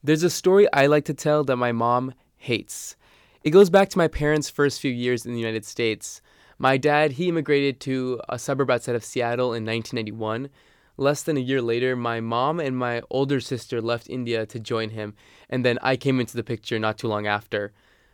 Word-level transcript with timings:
There's 0.00 0.22
a 0.22 0.30
story 0.30 0.72
I 0.72 0.86
like 0.86 1.04
to 1.06 1.14
tell 1.14 1.42
that 1.42 1.56
my 1.56 1.72
mom 1.72 2.14
hates. 2.36 2.94
It 3.42 3.50
goes 3.50 3.68
back 3.68 3.88
to 3.90 3.98
my 3.98 4.06
parents' 4.06 4.48
first 4.48 4.80
few 4.80 4.92
years 4.92 5.26
in 5.26 5.32
the 5.32 5.40
United 5.40 5.64
States. 5.64 6.22
My 6.56 6.76
dad, 6.76 7.12
he 7.12 7.28
immigrated 7.28 7.80
to 7.80 8.20
a 8.28 8.38
suburb 8.38 8.70
outside 8.70 8.94
of 8.94 9.04
Seattle 9.04 9.54
in 9.54 9.66
1991. 9.66 10.50
Less 10.96 11.24
than 11.24 11.36
a 11.36 11.40
year 11.40 11.60
later, 11.60 11.96
my 11.96 12.20
mom 12.20 12.60
and 12.60 12.78
my 12.78 13.02
older 13.10 13.40
sister 13.40 13.80
left 13.80 14.08
India 14.08 14.46
to 14.46 14.60
join 14.60 14.90
him, 14.90 15.14
and 15.50 15.64
then 15.64 15.80
I 15.82 15.96
came 15.96 16.20
into 16.20 16.36
the 16.36 16.44
picture 16.44 16.78
not 16.78 16.96
too 16.96 17.08
long 17.08 17.26
after. 17.26 17.72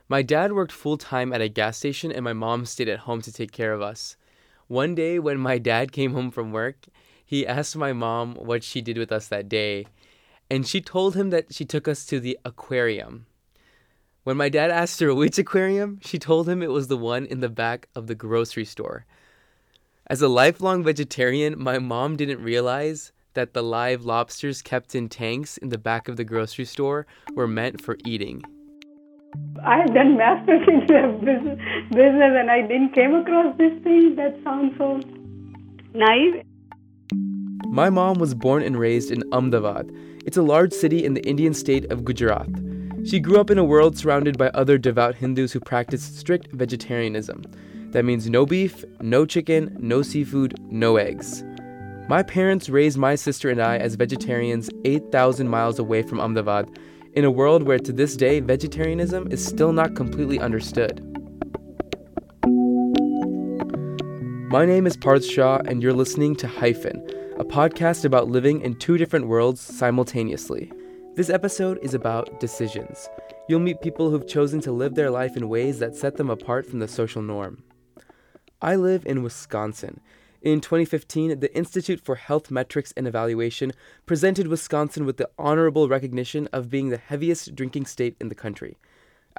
My 0.08 0.22
dad 0.22 0.52
worked 0.52 0.72
full 0.72 0.96
time 0.96 1.34
at 1.34 1.42
a 1.42 1.50
gas 1.50 1.76
station, 1.76 2.10
and 2.10 2.24
my 2.24 2.32
mom 2.32 2.64
stayed 2.64 2.88
at 2.88 3.00
home 3.00 3.20
to 3.22 3.32
take 3.32 3.52
care 3.52 3.74
of 3.74 3.82
us. 3.82 4.16
One 4.68 4.94
day, 4.94 5.18
when 5.18 5.38
my 5.38 5.58
dad 5.58 5.92
came 5.92 6.14
home 6.14 6.30
from 6.30 6.50
work, 6.50 6.86
he 7.26 7.46
asked 7.46 7.76
my 7.76 7.92
mom 7.92 8.36
what 8.36 8.64
she 8.64 8.80
did 8.80 8.96
with 8.96 9.12
us 9.12 9.28
that 9.28 9.50
day, 9.50 9.84
and 10.50 10.66
she 10.66 10.80
told 10.80 11.14
him 11.14 11.30
that 11.30 11.52
she 11.52 11.64
took 11.64 11.88
us 11.88 12.04
to 12.06 12.20
the 12.20 12.38
aquarium. 12.44 13.26
When 14.24 14.36
my 14.36 14.48
dad 14.48 14.70
asked 14.70 15.00
her 15.00 15.14
which 15.14 15.38
aquarium, 15.38 16.00
she 16.02 16.18
told 16.18 16.48
him 16.48 16.62
it 16.62 16.70
was 16.70 16.88
the 16.88 16.96
one 16.96 17.26
in 17.26 17.40
the 17.40 17.48
back 17.48 17.88
of 17.94 18.06
the 18.06 18.14
grocery 18.14 18.64
store. 18.64 19.04
As 20.06 20.22
a 20.22 20.28
lifelong 20.28 20.82
vegetarian, 20.82 21.62
my 21.62 21.78
mom 21.78 22.16
didn't 22.16 22.42
realize 22.42 23.12
that 23.34 23.52
the 23.52 23.62
live 23.62 24.04
lobsters 24.04 24.62
kept 24.62 24.94
in 24.94 25.08
tanks 25.08 25.56
in 25.58 25.68
the 25.68 25.78
back 25.78 26.08
of 26.08 26.16
the 26.16 26.24
grocery 26.24 26.64
store 26.64 27.06
were 27.34 27.48
meant 27.48 27.80
for 27.80 27.96
eating. 28.04 28.42
I 29.64 29.78
have 29.78 29.92
done 29.92 30.16
master's 30.16 30.66
in 30.68 30.80
business, 30.86 31.58
business 31.90 32.32
and 32.38 32.50
I 32.50 32.62
didn't 32.62 32.94
came 32.94 33.14
across 33.14 33.56
this 33.58 33.72
thing 33.82 34.14
that 34.16 34.38
sounds 34.44 34.76
so 34.78 35.00
nice. 35.92 36.44
My 37.66 37.90
mom 37.90 38.18
was 38.18 38.34
born 38.34 38.62
and 38.62 38.78
raised 38.78 39.10
in 39.10 39.24
Ahmedabad. 39.32 39.90
It's 40.26 40.38
a 40.38 40.42
large 40.42 40.72
city 40.72 41.04
in 41.04 41.12
the 41.12 41.26
Indian 41.26 41.52
state 41.52 41.92
of 41.92 42.02
Gujarat. 42.02 42.48
She 43.04 43.20
grew 43.20 43.38
up 43.38 43.50
in 43.50 43.58
a 43.58 43.64
world 43.64 43.98
surrounded 43.98 44.38
by 44.38 44.48
other 44.48 44.78
devout 44.78 45.16
Hindus 45.16 45.52
who 45.52 45.60
practiced 45.60 46.18
strict 46.18 46.50
vegetarianism. 46.52 47.44
That 47.90 48.06
means 48.06 48.30
no 48.30 48.46
beef, 48.46 48.84
no 49.02 49.26
chicken, 49.26 49.76
no 49.78 50.00
seafood, 50.00 50.58
no 50.72 50.96
eggs. 50.96 51.44
My 52.08 52.22
parents 52.22 52.70
raised 52.70 52.96
my 52.96 53.16
sister 53.16 53.50
and 53.50 53.60
I 53.60 53.76
as 53.76 53.96
vegetarians 53.96 54.70
8,000 54.86 55.46
miles 55.46 55.78
away 55.78 56.02
from 56.02 56.20
Ahmedabad, 56.20 56.70
in 57.12 57.26
a 57.26 57.30
world 57.30 57.62
where 57.62 57.78
to 57.78 57.92
this 57.92 58.16
day 58.16 58.40
vegetarianism 58.40 59.30
is 59.30 59.44
still 59.44 59.72
not 59.74 59.94
completely 59.94 60.40
understood. 60.40 61.02
My 64.50 64.64
name 64.64 64.86
is 64.86 64.96
Parth 64.96 65.24
Shah, 65.24 65.58
and 65.66 65.82
you're 65.82 65.92
listening 65.92 66.34
to 66.36 66.48
Hyphen, 66.48 67.06
a 67.36 67.44
podcast 67.44 68.04
about 68.04 68.28
living 68.28 68.60
in 68.60 68.76
two 68.76 68.96
different 68.96 69.26
worlds 69.26 69.60
simultaneously. 69.60 70.70
This 71.16 71.28
episode 71.28 71.80
is 71.82 71.92
about 71.92 72.38
decisions. 72.38 73.08
You'll 73.48 73.58
meet 73.58 73.80
people 73.80 74.08
who've 74.08 74.26
chosen 74.26 74.60
to 74.60 74.70
live 74.70 74.94
their 74.94 75.10
life 75.10 75.36
in 75.36 75.48
ways 75.48 75.80
that 75.80 75.96
set 75.96 76.16
them 76.16 76.30
apart 76.30 76.64
from 76.64 76.78
the 76.78 76.86
social 76.86 77.22
norm. 77.22 77.64
I 78.62 78.76
live 78.76 79.04
in 79.04 79.24
Wisconsin. 79.24 79.98
In 80.42 80.60
2015, 80.60 81.40
the 81.40 81.52
Institute 81.56 82.00
for 82.00 82.14
Health 82.14 82.52
Metrics 82.52 82.92
and 82.96 83.08
Evaluation 83.08 83.72
presented 84.06 84.46
Wisconsin 84.46 85.04
with 85.04 85.16
the 85.16 85.30
honorable 85.36 85.88
recognition 85.88 86.48
of 86.52 86.70
being 86.70 86.90
the 86.90 86.98
heaviest 86.98 87.56
drinking 87.56 87.86
state 87.86 88.16
in 88.20 88.28
the 88.28 88.36
country. 88.36 88.78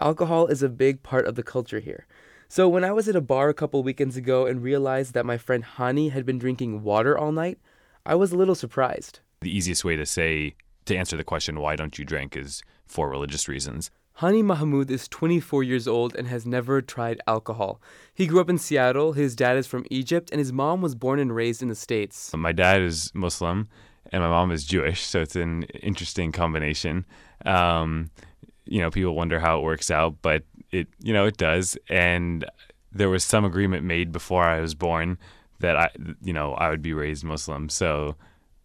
Alcohol 0.02 0.48
is 0.48 0.62
a 0.62 0.68
big 0.68 1.02
part 1.02 1.26
of 1.26 1.36
the 1.36 1.44
culture 1.44 1.80
here. 1.80 2.08
So 2.50 2.68
when 2.68 2.84
I 2.84 2.92
was 2.92 3.08
at 3.08 3.16
a 3.16 3.22
bar 3.22 3.48
a 3.48 3.54
couple 3.54 3.82
weekends 3.84 4.18
ago 4.18 4.46
and 4.46 4.62
realized 4.62 5.14
that 5.14 5.26
my 5.26 5.38
friend 5.38 5.64
Hani 5.78 6.12
had 6.12 6.26
been 6.26 6.40
drinking 6.40 6.84
water 6.84 7.18
all 7.18 7.32
night, 7.32 7.58
I 8.06 8.16
was 8.16 8.32
a 8.32 8.38
little 8.38 8.56
surprised. 8.56 9.20
The 9.42 9.56
easiest 9.56 9.84
way 9.84 9.96
to 9.96 10.06
say 10.06 10.56
to 10.86 10.96
answer 10.96 11.18
the 11.18 11.24
question, 11.24 11.60
why 11.60 11.76
don't 11.76 11.98
you 11.98 12.06
drink, 12.06 12.38
is 12.38 12.62
for 12.86 13.10
religious 13.10 13.48
reasons. 13.48 13.90
Hani 14.20 14.44
Mahmoud 14.44 14.90
is 14.90 15.08
24 15.10 15.64
years 15.64 15.88
old 15.88 16.16
and 16.16 16.28
has 16.28 16.46
never 16.46 16.82
tried 16.82 17.20
alcohol. 17.28 17.82
He 18.14 18.28
grew 18.28 18.40
up 18.40 18.50
in 18.50 18.58
Seattle, 18.58 19.14
his 19.14 19.36
dad 19.36 19.58
is 19.58 19.68
from 19.68 19.86
Egypt, 19.90 20.30
and 20.32 20.40
his 20.40 20.54
mom 20.54 20.82
was 20.82 20.96
born 20.96 21.20
and 21.20 21.36
raised 21.36 21.62
in 21.62 21.68
the 21.68 21.76
States. 21.76 22.34
My 22.34 22.54
dad 22.54 22.82
is 22.82 23.12
Muslim 23.14 23.68
and 24.12 24.22
my 24.22 24.30
mom 24.30 24.52
is 24.52 24.64
Jewish, 24.64 25.02
so 25.02 25.22
it's 25.22 25.36
an 25.36 25.64
interesting 25.64 26.32
combination. 26.32 27.06
Um, 27.46 28.10
you 28.66 28.80
know, 28.80 28.90
people 28.90 29.16
wonder 29.16 29.40
how 29.40 29.60
it 29.60 29.64
works 29.64 29.92
out, 29.92 30.16
but 30.22 30.44
it, 30.72 30.88
you 31.02 31.12
know, 31.12 31.26
it 31.26 31.38
does. 31.38 31.78
And 31.90 32.46
there 32.92 33.10
was 33.10 33.24
some 33.24 33.44
agreement 33.44 33.84
made 33.84 34.12
before 34.12 34.44
I 34.44 34.62
was 34.62 34.76
born 34.76 35.18
that 35.60 35.76
I, 35.76 35.90
you 36.22 36.34
know, 36.34 36.54
I 36.54 36.70
would 36.70 36.82
be 36.82 36.94
raised 36.94 37.24
Muslim. 37.24 37.70
So 37.70 38.16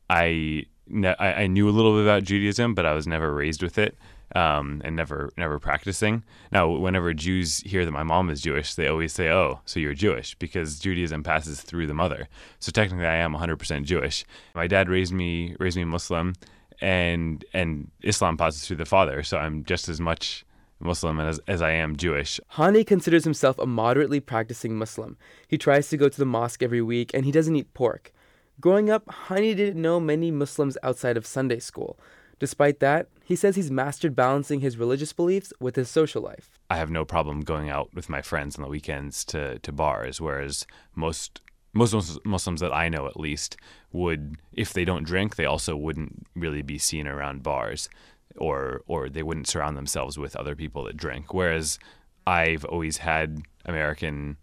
I 0.09 0.67
I, 0.93 1.47
knew 1.47 1.69
a 1.69 1.71
little 1.71 1.95
bit 1.95 2.03
about 2.03 2.25
Judaism, 2.25 2.75
but 2.75 2.85
I 2.85 2.95
was 2.95 3.07
never 3.07 3.33
raised 3.33 3.63
with 3.63 3.79
it 3.79 3.97
um, 4.35 4.81
and 4.85 4.97
never 4.97 5.31
never 5.37 5.59
practicing. 5.59 6.25
Now, 6.53 6.69
whenever 6.69 7.13
Jews 7.15 7.59
hear 7.59 7.85
that 7.85 7.91
my 7.91 8.03
mom 8.03 8.31
is 8.31 8.41
Jewish, 8.41 8.75
they 8.75 8.89
always 8.89 9.13
say, 9.13 9.29
"Oh, 9.29 9.61
so 9.65 9.81
you're 9.81 9.95
Jewish," 9.95 10.35
because 10.37 10.79
Judaism 10.79 11.23
passes 11.23 11.63
through 11.63 11.87
the 11.87 11.95
mother. 11.95 12.29
So 12.59 12.71
technically, 12.71 13.07
I 13.07 13.17
am 13.17 13.35
100% 13.35 13.85
Jewish. 13.85 14.25
My 14.55 14.67
dad 14.67 14.89
raised 14.89 15.13
me 15.13 15.57
raised 15.59 15.77
me 15.77 15.85
Muslim, 15.85 16.35
and 16.81 17.45
and 17.53 17.91
Islam 18.03 18.37
passes 18.37 18.67
through 18.67 18.77
the 18.79 18.85
father. 18.85 19.23
So 19.23 19.39
I'm 19.39 19.65
just 19.65 19.89
as 19.89 20.01
much 20.01 20.45
Muslim 20.81 21.21
and 21.21 21.29
as, 21.29 21.41
as 21.47 21.63
I 21.63 21.73
am 21.73 21.97
Jewish. 21.97 22.41
Hani 22.55 22.87
considers 22.87 23.25
himself 23.25 23.59
a 23.59 23.67
moderately 23.67 24.21
practicing 24.21 24.77
Muslim. 24.77 25.17
He 25.47 25.59
tries 25.59 25.89
to 25.91 25.97
go 25.97 26.09
to 26.09 26.19
the 26.19 26.25
mosque 26.25 26.63
every 26.63 26.83
week, 26.83 27.13
and 27.15 27.25
he 27.25 27.33
doesn't 27.33 27.55
eat 27.57 27.75
pork. 27.75 28.13
Growing 28.61 28.91
up, 28.91 29.07
Hani 29.07 29.57
didn't 29.57 29.81
know 29.81 30.01
many 30.01 30.31
Muslims 30.31 30.77
outside 30.83 31.17
of 31.17 31.27
Sunday 31.27 31.59
school. 31.59 31.99
Despite 32.39 32.81
that, 32.81 33.09
he 33.25 33.37
says 33.37 33.55
he's 33.55 33.71
mastered 33.71 34.17
balancing 34.17 34.61
his 34.61 34.79
religious 34.79 35.13
beliefs 35.13 35.53
with 35.61 35.77
his 35.77 35.89
social 35.89 36.23
life. 36.23 36.59
I 36.71 36.77
have 36.77 36.91
no 36.91 37.05
problem 37.05 37.43
going 37.43 37.69
out 37.69 37.95
with 37.95 38.09
my 38.09 38.23
friends 38.23 38.57
on 38.57 38.63
the 38.63 38.69
weekends 38.69 39.25
to, 39.27 39.59
to 39.59 39.73
bars, 39.73 40.21
whereas 40.21 40.67
most 40.95 41.43
most 41.73 42.19
Muslims 42.25 42.61
that 42.61 42.73
I 42.73 42.89
know, 42.89 43.07
at 43.07 43.21
least, 43.21 43.57
would 43.93 44.37
if 44.53 44.73
they 44.73 44.85
don't 44.85 45.05
drink, 45.05 45.37
they 45.37 45.45
also 45.45 45.77
wouldn't 45.77 46.27
really 46.35 46.63
be 46.63 46.79
seen 46.79 47.07
around 47.07 47.45
bars, 47.45 47.89
or 48.37 48.83
or 48.87 49.09
they 49.09 49.23
wouldn't 49.23 49.49
surround 49.49 49.77
themselves 49.77 50.19
with 50.19 50.37
other 50.37 50.55
people 50.55 50.85
that 50.85 50.97
drink. 50.97 51.35
Whereas 51.35 51.79
I've 52.27 52.65
always 52.65 52.99
had 52.99 53.43
American 53.65 54.37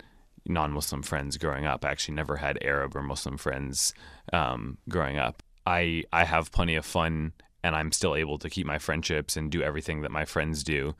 non-Muslim 0.45 1.03
friends 1.03 1.37
growing 1.37 1.65
up. 1.65 1.83
I 1.85 1.91
actually 1.91 2.15
never 2.15 2.37
had 2.37 2.57
Arab 2.61 2.95
or 2.95 3.01
Muslim 3.01 3.37
friends 3.37 3.93
um, 4.33 4.77
growing 4.89 5.17
up. 5.17 5.43
I 5.65 6.03
I 6.13 6.23
have 6.23 6.51
plenty 6.51 6.75
of 6.75 6.85
fun, 6.85 7.33
and 7.63 7.75
I'm 7.75 7.91
still 7.91 8.15
able 8.15 8.37
to 8.39 8.49
keep 8.49 8.65
my 8.65 8.79
friendships 8.79 9.35
and 9.37 9.51
do 9.51 9.61
everything 9.61 10.01
that 10.01 10.11
my 10.11 10.25
friends 10.25 10.63
do 10.63 10.95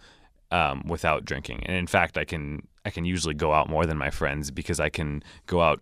um, 0.52 0.84
without 0.88 1.26
drinking. 1.26 1.64
And 1.66 1.76
in 1.76 1.88
fact, 1.88 2.18
I 2.18 2.26
can 2.26 2.68
I 2.86 2.90
can 2.90 3.06
usually 3.06 3.34
go 3.34 3.54
out 3.54 3.70
more 3.70 3.86
than 3.86 3.98
my 3.98 4.10
friends 4.10 4.52
because 4.52 4.80
I 4.80 4.90
can 4.90 5.24
go 5.46 5.62
out 5.62 5.82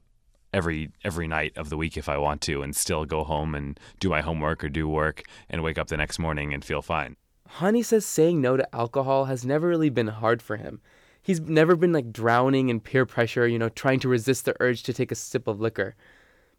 every 0.56 0.90
every 1.04 1.28
night 1.28 1.54
of 1.56 1.70
the 1.70 1.78
week 1.78 1.98
if 1.98 2.10
I 2.10 2.18
want 2.18 2.42
to, 2.42 2.64
and 2.64 2.76
still 2.76 3.06
go 3.06 3.24
home 3.24 3.54
and 3.54 3.80
do 4.00 4.10
my 4.10 4.22
homework 4.22 4.64
or 4.64 4.70
do 4.70 4.88
work, 4.88 5.22
and 5.50 5.62
wake 5.62 5.78
up 5.78 5.88
the 5.88 5.98
next 5.98 6.18
morning 6.18 6.54
and 6.54 6.66
feel 6.66 6.82
fine. 6.82 7.16
Hani 7.60 7.86
says 7.86 8.06
saying 8.06 8.42
no 8.42 8.58
to 8.58 8.76
alcohol 8.76 9.26
has 9.26 9.46
never 9.46 9.68
really 9.68 9.92
been 9.92 10.08
hard 10.08 10.42
for 10.42 10.58
him 10.58 10.82
he's 11.26 11.42
never 11.42 11.76
been 11.76 11.92
like 11.92 12.14
drowning 12.14 12.70
in 12.70 12.80
peer 12.80 13.06
pressure, 13.06 13.48
you 13.48 13.58
know, 13.58 13.70
trying 13.70 14.00
to 14.00 14.08
resist 14.08 14.46
the 14.46 14.56
urge 14.60 14.84
to 14.84 14.94
take 14.94 15.12
a 15.12 15.16
sip 15.16 15.48
of 15.48 15.60
liquor. 15.60 15.96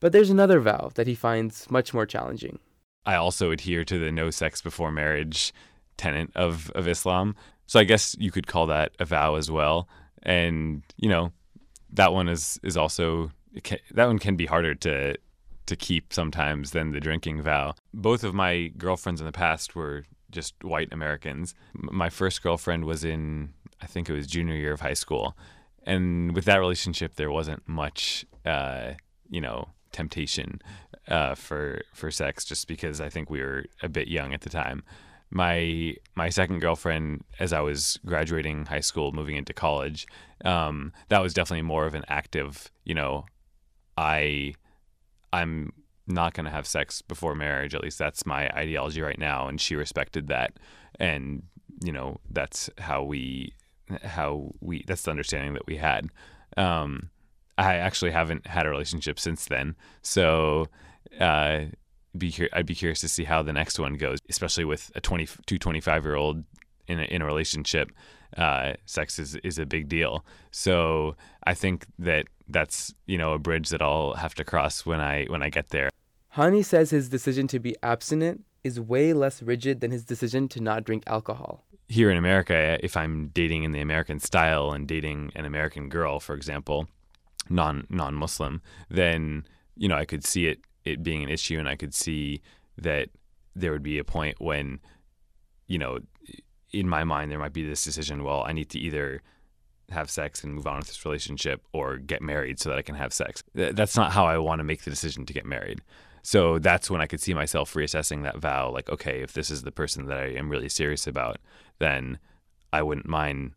But 0.01 0.11
there's 0.13 0.29
another 0.29 0.61
vow 0.61 0.91
that 0.97 1.07
he 1.07 1.15
finds 1.15 1.71
much 1.71 1.95
more 1.95 2.05
challenging. 2.05 2.59
I 3.07 3.15
also 3.15 3.53
adhere 3.53 3.85
to 3.85 3.99
the 3.99 4.11
no 4.11 4.31
sex 4.31 4.61
before 4.61 4.91
marriage 4.91 5.55
tenet 5.97 6.31
of, 6.35 6.71
of 6.71 6.89
Islam. 6.89 7.37
So 7.67 7.79
I 7.79 7.85
guess 7.85 8.17
you 8.19 8.33
could 8.33 8.49
call 8.49 8.67
that 8.67 8.93
a 8.99 9.05
vow 9.05 9.37
as 9.37 9.51
well. 9.51 9.89
And, 10.25 10.83
you 10.97 11.09
know, 11.09 11.31
that 11.93 12.13
one 12.13 12.29
is, 12.29 12.59
is 12.65 12.77
also, 12.77 13.31
that 13.93 14.07
one 14.07 14.19
can 14.19 14.37
be 14.37 14.47
harder 14.47 14.75
to, 14.75 15.17
to 15.67 15.77
keep 15.77 16.13
sometimes 16.13 16.71
than 16.71 16.93
the 16.93 17.01
drinking 17.01 17.43
vow. 17.43 17.75
Both 17.93 18.25
of 18.25 18.35
my 18.35 18.73
girlfriends 18.77 19.21
in 19.21 19.27
the 19.27 19.33
past 19.33 19.75
were 19.75 20.05
just 20.31 20.63
white 20.63 20.93
Americans. 20.93 21.55
My 21.75 22.11
first 22.11 22.43
girlfriend 22.43 22.85
was 22.85 23.05
in 23.05 23.55
I 23.81 23.87
think 23.87 24.09
it 24.09 24.15
was 24.15 24.27
junior 24.27 24.55
year 24.55 24.73
of 24.73 24.81
high 24.81 24.95
school, 24.95 25.37
and 25.85 26.35
with 26.35 26.45
that 26.47 26.57
relationship, 26.57 27.17
there 27.17 27.31
wasn't 27.31 27.67
much, 27.69 28.25
uh, 28.45 28.93
you 29.29 29.41
know, 29.41 29.69
temptation 29.93 30.61
uh, 31.09 31.35
for 31.35 31.83
for 31.95 32.11
sex, 32.11 32.45
just 32.45 32.69
because 32.69 33.01
I 33.01 33.09
think 33.09 33.31
we 33.31 33.41
were 33.41 33.65
a 33.83 33.89
bit 33.89 34.09
young 34.09 34.35
at 34.35 34.41
the 34.41 34.51
time. 34.51 34.83
My 35.31 35.95
my 36.15 36.29
second 36.31 36.61
girlfriend, 36.61 37.25
as 37.39 37.53
I 37.53 37.61
was 37.61 37.99
graduating 38.07 38.67
high 38.67 38.81
school, 38.81 39.13
moving 39.13 39.37
into 39.37 39.53
college, 39.53 40.07
um, 40.45 40.93
that 41.09 41.21
was 41.21 41.35
definitely 41.35 41.63
more 41.63 41.87
of 41.87 41.95
an 41.95 42.05
active, 42.09 42.71
you 42.85 42.95
know, 42.95 43.27
I 43.97 44.55
I'm 45.33 45.73
not 46.07 46.35
going 46.35 46.45
to 46.45 46.51
have 46.51 46.67
sex 46.67 47.03
before 47.03 47.35
marriage. 47.35 47.75
At 47.75 47.83
least 47.83 47.99
that's 47.99 48.27
my 48.27 48.49
ideology 48.51 49.01
right 49.01 49.19
now, 49.19 49.49
and 49.49 49.61
she 49.61 49.75
respected 49.75 50.29
that, 50.29 50.59
and 50.99 51.43
you 51.83 51.93
know 51.93 52.21
that's 52.31 52.71
how 52.79 53.03
we 53.03 53.55
how 54.03 54.53
we 54.61 54.85
that's 54.87 55.03
the 55.03 55.11
understanding 55.11 55.55
that 55.55 55.67
we 55.67 55.77
had. 55.77 56.09
Um, 56.57 57.11
I 57.59 57.77
actually 57.77 58.11
haven't 58.11 58.47
had 58.47 58.67
a 58.67 58.71
relationship 58.71 59.19
since 59.19 59.47
then, 59.47 59.77
so 60.03 60.67
uh, 61.21 61.67
be 62.17 62.49
I'd 62.53 62.67
be 62.67 62.75
curious 62.75 63.01
to 63.01 63.09
see 63.09 63.25
how 63.25 63.43
the 63.43 63.53
next 63.53 63.79
one 63.79 63.95
goes, 63.95 64.19
especially 64.29 64.65
with 64.65 64.91
a 64.95 65.01
22, 65.01 65.59
25 65.59 66.05
year 66.05 66.17
old 66.17 66.45
in 66.89 67.01
a, 67.01 67.05
in 67.05 67.23
a 67.23 67.27
relationship. 67.27 67.91
Uh, 68.37 68.75
sex 68.85 69.19
is, 69.19 69.37
is 69.37 69.59
a 69.59 69.67
big 69.67 69.89
deal. 69.89 70.25
So 70.51 71.17
I 71.45 71.55
think 71.55 71.87
that 71.99 72.27
that's 72.49 72.95
you 73.07 73.19
know 73.19 73.33
a 73.33 73.39
bridge 73.39 73.71
that 73.71 73.83
I'll 73.83 74.15
have 74.15 74.35
to 74.35 74.45
cross 74.45 74.85
when 74.85 75.01
I 75.01 75.25
when 75.27 75.43
I 75.43 75.51
get 75.51 75.71
there. 75.71 75.91
Hani 76.37 76.65
says 76.65 76.91
his 76.91 77.09
decision 77.09 77.47
to 77.49 77.59
be 77.59 77.77
abstinent 77.83 78.45
is 78.63 78.79
way 78.81 79.13
less 79.13 79.43
rigid 79.43 79.81
than 79.81 79.91
his 79.91 80.05
decision 80.05 80.49
to 80.49 80.61
not 80.61 80.85
drink 80.85 81.05
alcohol. 81.07 81.65
Here 81.89 82.11
in 82.11 82.17
America, 82.17 82.79
if 82.83 82.97
I'm 82.97 83.29
dating 83.29 83.63
in 83.63 83.73
the 83.73 83.81
American 83.81 84.19
style 84.19 84.73
and 84.73 84.89
dating 84.89 85.33
an 85.35 85.45
American 85.45 85.89
girl, 85.89 86.21
for 86.21 86.35
example, 86.35 86.89
non 87.49 87.87
non 87.89 88.15
Muslim, 88.15 88.61
then 88.91 89.47
you 89.77 89.89
know 89.89 89.97
I 89.97 90.05
could 90.05 90.25
see 90.25 90.47
it 90.47 90.61
it 90.85 91.03
being 91.03 91.23
an 91.23 91.29
issue, 91.29 91.59
and 91.59 91.69
I 91.69 91.77
could 91.77 91.95
see 91.95 92.43
that 92.79 93.09
there 93.55 93.73
would 93.73 93.83
be 93.83 93.99
a 93.99 94.05
point 94.05 94.41
when, 94.41 94.81
you 95.67 95.79
know, 95.79 95.99
in 96.81 96.89
my 96.89 97.05
mind 97.05 97.31
there 97.31 97.39
might 97.39 97.53
be 97.53 97.67
this 97.67 97.85
decision. 97.85 98.25
Well, 98.25 98.45
I 98.47 98.53
need 98.53 98.71
to 98.71 98.79
either 98.79 99.23
have 99.91 100.11
sex 100.11 100.43
and 100.43 100.55
move 100.55 100.67
on 100.67 100.79
with 100.79 100.89
this 100.89 101.05
relationship 101.05 101.63
or 101.73 101.97
get 101.97 102.21
married 102.21 102.59
so 102.59 102.69
that 102.69 102.79
I 102.79 102.83
can 102.83 102.97
have 102.97 103.13
sex. 103.13 103.43
That's 103.55 103.97
not 103.97 104.13
how 104.13 104.27
I 104.27 104.39
want 104.39 104.59
to 104.59 104.65
make 104.65 104.83
the 104.83 104.91
decision 104.91 105.27
to 105.27 105.33
get 105.33 105.47
married. 105.47 105.81
So 106.23 106.59
that's 106.59 106.91
when 106.91 107.01
I 107.01 107.07
could 107.07 107.21
see 107.21 107.35
myself 107.35 107.73
reassessing 107.75 108.25
that 108.25 108.39
vow. 108.39 108.71
Like, 108.71 108.89
okay, 108.91 109.23
if 109.23 109.33
this 109.33 109.49
is 109.49 109.63
the 109.63 109.71
person 109.71 110.07
that 110.07 110.19
I 110.19 110.27
am 110.31 110.51
really 110.51 110.69
serious 110.69 111.07
about, 111.07 111.39
then 111.79 112.19
I 112.73 112.83
wouldn't 112.83 113.09
mind 113.09 113.53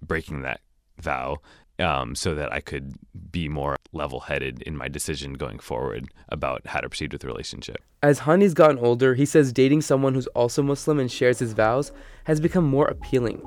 breaking 0.00 0.40
that 0.42 0.60
vow 0.98 1.38
um, 1.78 2.14
so 2.14 2.34
that 2.34 2.52
I 2.52 2.60
could 2.60 2.94
be 3.30 3.48
more 3.48 3.76
level 3.92 4.20
headed 4.20 4.62
in 4.62 4.76
my 4.76 4.88
decision 4.88 5.34
going 5.34 5.58
forward 5.58 6.08
about 6.28 6.66
how 6.66 6.80
to 6.80 6.88
proceed 6.88 7.12
with 7.12 7.22
the 7.22 7.28
relationship. 7.28 7.82
As 8.02 8.20
Hani's 8.20 8.54
gotten 8.54 8.78
older, 8.78 9.14
he 9.14 9.26
says 9.26 9.52
dating 9.52 9.82
someone 9.82 10.14
who's 10.14 10.26
also 10.28 10.62
Muslim 10.62 10.98
and 10.98 11.10
shares 11.10 11.38
his 11.38 11.52
vows 11.52 11.92
has 12.24 12.40
become 12.40 12.64
more 12.64 12.86
appealing. 12.86 13.42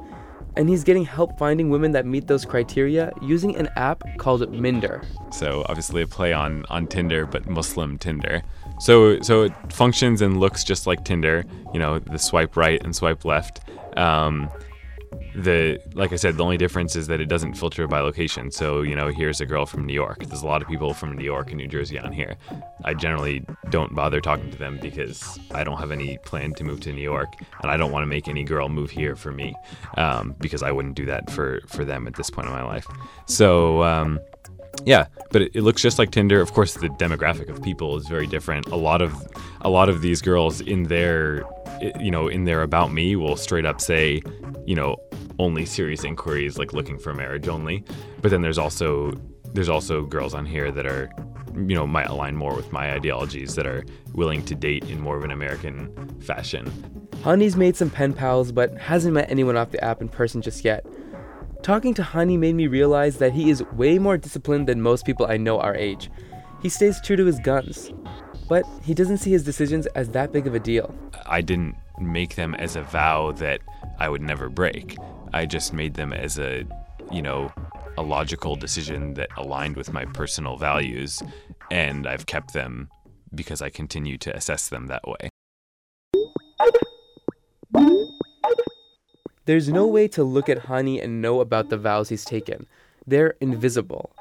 And 0.57 0.67
he's 0.67 0.83
getting 0.83 1.05
help 1.05 1.37
finding 1.37 1.69
women 1.69 1.91
that 1.91 2.05
meet 2.05 2.27
those 2.27 2.43
criteria 2.43 3.13
using 3.21 3.55
an 3.55 3.69
app 3.75 4.03
called 4.17 4.51
Minder. 4.51 5.03
So 5.31 5.63
obviously 5.69 6.01
a 6.01 6.07
play 6.07 6.33
on, 6.33 6.65
on 6.69 6.87
Tinder, 6.87 7.25
but 7.25 7.47
Muslim 7.47 7.97
Tinder. 7.97 8.41
So 8.79 9.19
so 9.21 9.43
it 9.43 9.53
functions 9.71 10.21
and 10.21 10.39
looks 10.39 10.63
just 10.63 10.87
like 10.87 11.05
Tinder. 11.05 11.45
You 11.73 11.79
know, 11.79 11.99
the 11.99 12.17
swipe 12.17 12.57
right 12.57 12.83
and 12.83 12.95
swipe 12.95 13.25
left. 13.25 13.61
Um, 13.95 14.49
the 15.43 15.81
like 15.93 16.13
I 16.13 16.15
said, 16.15 16.37
the 16.37 16.43
only 16.43 16.57
difference 16.57 16.95
is 16.95 17.07
that 17.07 17.19
it 17.19 17.27
doesn't 17.27 17.53
filter 17.55 17.87
by 17.87 17.99
location. 18.01 18.51
So 18.51 18.81
you 18.81 18.95
know, 18.95 19.07
here's 19.07 19.41
a 19.41 19.45
girl 19.45 19.65
from 19.65 19.85
New 19.85 19.93
York. 19.93 20.25
There's 20.25 20.41
a 20.41 20.47
lot 20.47 20.61
of 20.61 20.67
people 20.67 20.93
from 20.93 21.15
New 21.15 21.23
York 21.23 21.49
and 21.49 21.57
New 21.57 21.67
Jersey 21.67 21.97
on 21.99 22.11
here. 22.11 22.35
I 22.83 22.93
generally 22.93 23.45
don't 23.69 23.95
bother 23.95 24.21
talking 24.21 24.51
to 24.51 24.57
them 24.57 24.79
because 24.81 25.39
I 25.53 25.63
don't 25.63 25.77
have 25.79 25.91
any 25.91 26.17
plan 26.19 26.53
to 26.55 26.63
move 26.63 26.81
to 26.81 26.93
New 26.93 27.01
York, 27.01 27.33
and 27.61 27.71
I 27.71 27.77
don't 27.77 27.91
want 27.91 28.03
to 28.03 28.07
make 28.07 28.27
any 28.27 28.43
girl 28.43 28.69
move 28.69 28.91
here 28.91 29.15
for 29.15 29.31
me 29.31 29.55
um, 29.97 30.35
because 30.39 30.63
I 30.63 30.71
wouldn't 30.71 30.95
do 30.95 31.05
that 31.05 31.29
for 31.29 31.61
for 31.67 31.85
them 31.85 32.07
at 32.07 32.15
this 32.15 32.29
point 32.29 32.47
in 32.47 32.53
my 32.53 32.63
life. 32.63 32.87
So. 33.25 33.83
Um, 33.83 34.19
yeah, 34.85 35.07
but 35.31 35.41
it, 35.41 35.55
looks 35.55 35.81
just 35.81 35.99
like 35.99 36.11
Tinder. 36.11 36.41
Of 36.41 36.53
course, 36.53 36.75
the 36.75 36.89
demographic 36.89 37.49
of 37.49 37.61
people 37.61 37.97
is 37.97 38.07
very 38.07 38.27
different. 38.27 38.67
A 38.67 38.75
lot 38.75 39.01
of 39.01 39.13
a 39.61 39.69
lot 39.69 39.89
of 39.89 40.01
these 40.01 40.21
girls 40.21 40.61
in 40.61 40.83
their 40.83 41.43
you 41.99 42.11
know 42.11 42.27
in 42.27 42.45
their 42.45 42.61
about 42.61 42.91
me 42.91 43.15
will 43.15 43.35
straight 43.35 43.65
up 43.65 43.81
say, 43.81 44.21
you 44.65 44.75
know, 44.75 44.97
only 45.39 45.65
serious 45.65 46.03
inquiries 46.03 46.59
like 46.59 46.73
looking 46.73 46.99
for 46.99 47.13
marriage 47.13 47.47
only. 47.47 47.83
But 48.21 48.29
then 48.29 48.41
there's 48.41 48.57
also 48.57 49.13
there's 49.53 49.69
also 49.69 50.03
girls 50.03 50.35
on 50.35 50.45
here 50.45 50.71
that 50.71 50.85
are 50.85 51.09
you 51.55 51.75
know 51.75 51.87
might 51.87 52.07
align 52.07 52.35
more 52.35 52.55
with 52.55 52.71
my 52.71 52.91
ideologies 52.91 53.55
that 53.55 53.65
are 53.65 53.83
willing 54.13 54.43
to 54.45 54.53
date 54.53 54.83
in 54.83 54.99
more 54.99 55.17
of 55.17 55.23
an 55.23 55.31
American 55.31 55.91
fashion. 56.19 56.65
Hani's 57.23 57.55
made 57.55 57.75
some 57.75 57.89
pen 57.89 58.13
pals 58.13 58.51
but 58.51 58.77
hasn't 58.77 59.13
met 59.13 59.31
anyone 59.31 59.57
off 59.57 59.71
the 59.71 59.83
app 59.83 60.01
in 60.01 60.09
person 60.09 60.41
just 60.41 60.63
yet. 60.63 60.85
Talking 61.63 61.93
to 61.95 62.03
Hani 62.03 62.37
made 62.37 62.55
me 62.55 62.67
realize 62.67 63.17
that 63.17 63.33
he 63.33 63.49
is 63.49 63.63
way 63.73 63.99
more 63.99 64.17
disciplined 64.17 64.67
than 64.67 64.81
most 64.81 65.05
people 65.05 65.25
I 65.25 65.37
know 65.37 65.59
our 65.59 65.75
age. 65.75 66.09
He 66.61 66.69
stays 66.69 67.01
true 67.01 67.17
to 67.17 67.25
his 67.25 67.39
guns, 67.39 67.91
but 68.47 68.63
he 68.81 68.93
doesn't 68.93 69.17
see 69.17 69.31
his 69.31 69.43
decisions 69.43 69.85
as 69.87 70.09
that 70.09 70.31
big 70.31 70.47
of 70.47 70.55
a 70.55 70.59
deal. 70.59 70.93
I 71.25 71.41
didn't 71.41 71.75
make 71.99 72.35
them 72.35 72.55
as 72.55 72.75
a 72.75 72.81
vow 72.81 73.33
that 73.33 73.59
I 73.99 74.07
would 74.07 74.21
never 74.21 74.49
break. 74.49 74.95
I 75.33 75.45
just 75.45 75.73
made 75.73 75.93
them 75.93 76.11
as 76.13 76.39
a, 76.39 76.65
you 77.11 77.21
know, 77.21 77.51
a 77.97 78.01
logical 78.01 78.55
decision 78.55 79.13
that 79.15 79.29
aligned 79.37 79.75
with 79.75 79.93
my 79.93 80.05
personal 80.05 80.57
values, 80.57 81.21
and 81.69 82.07
I've 82.07 82.25
kept 82.25 82.53
them 82.53 82.89
because 83.35 83.61
I 83.61 83.69
continue 83.69 84.17
to 84.19 84.35
assess 84.35 84.69
them 84.69 84.87
that 84.87 85.03
way. 85.07 85.29
There's 89.45 89.69
no 89.69 89.87
way 89.87 90.07
to 90.09 90.23
look 90.23 90.49
at 90.49 90.65
Hani 90.65 91.03
and 91.03 91.21
know 91.21 91.41
about 91.41 91.69
the 91.69 91.77
vows 91.77 92.09
he's 92.09 92.25
taken. 92.25 92.67
They're 93.05 93.35
invisible. 93.41 94.11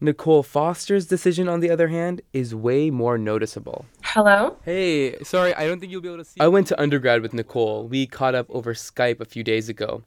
Nicole 0.00 0.42
Foster's 0.42 1.06
decision, 1.06 1.48
on 1.48 1.60
the 1.60 1.70
other 1.70 1.88
hand, 1.88 2.22
is 2.32 2.54
way 2.54 2.88
more 2.90 3.18
noticeable. 3.18 3.86
Hello? 4.02 4.56
Hey, 4.64 5.20
sorry, 5.24 5.52
I 5.54 5.66
don't 5.66 5.80
think 5.80 5.90
you'll 5.90 6.00
be 6.00 6.08
able 6.08 6.18
to 6.18 6.24
see. 6.24 6.40
I 6.40 6.46
went 6.46 6.68
to 6.68 6.80
undergrad 6.80 7.20
with 7.20 7.34
Nicole. 7.34 7.88
We 7.88 8.06
caught 8.06 8.34
up 8.34 8.46
over 8.48 8.74
Skype 8.74 9.20
a 9.20 9.24
few 9.24 9.42
days 9.42 9.68
ago. 9.68 10.04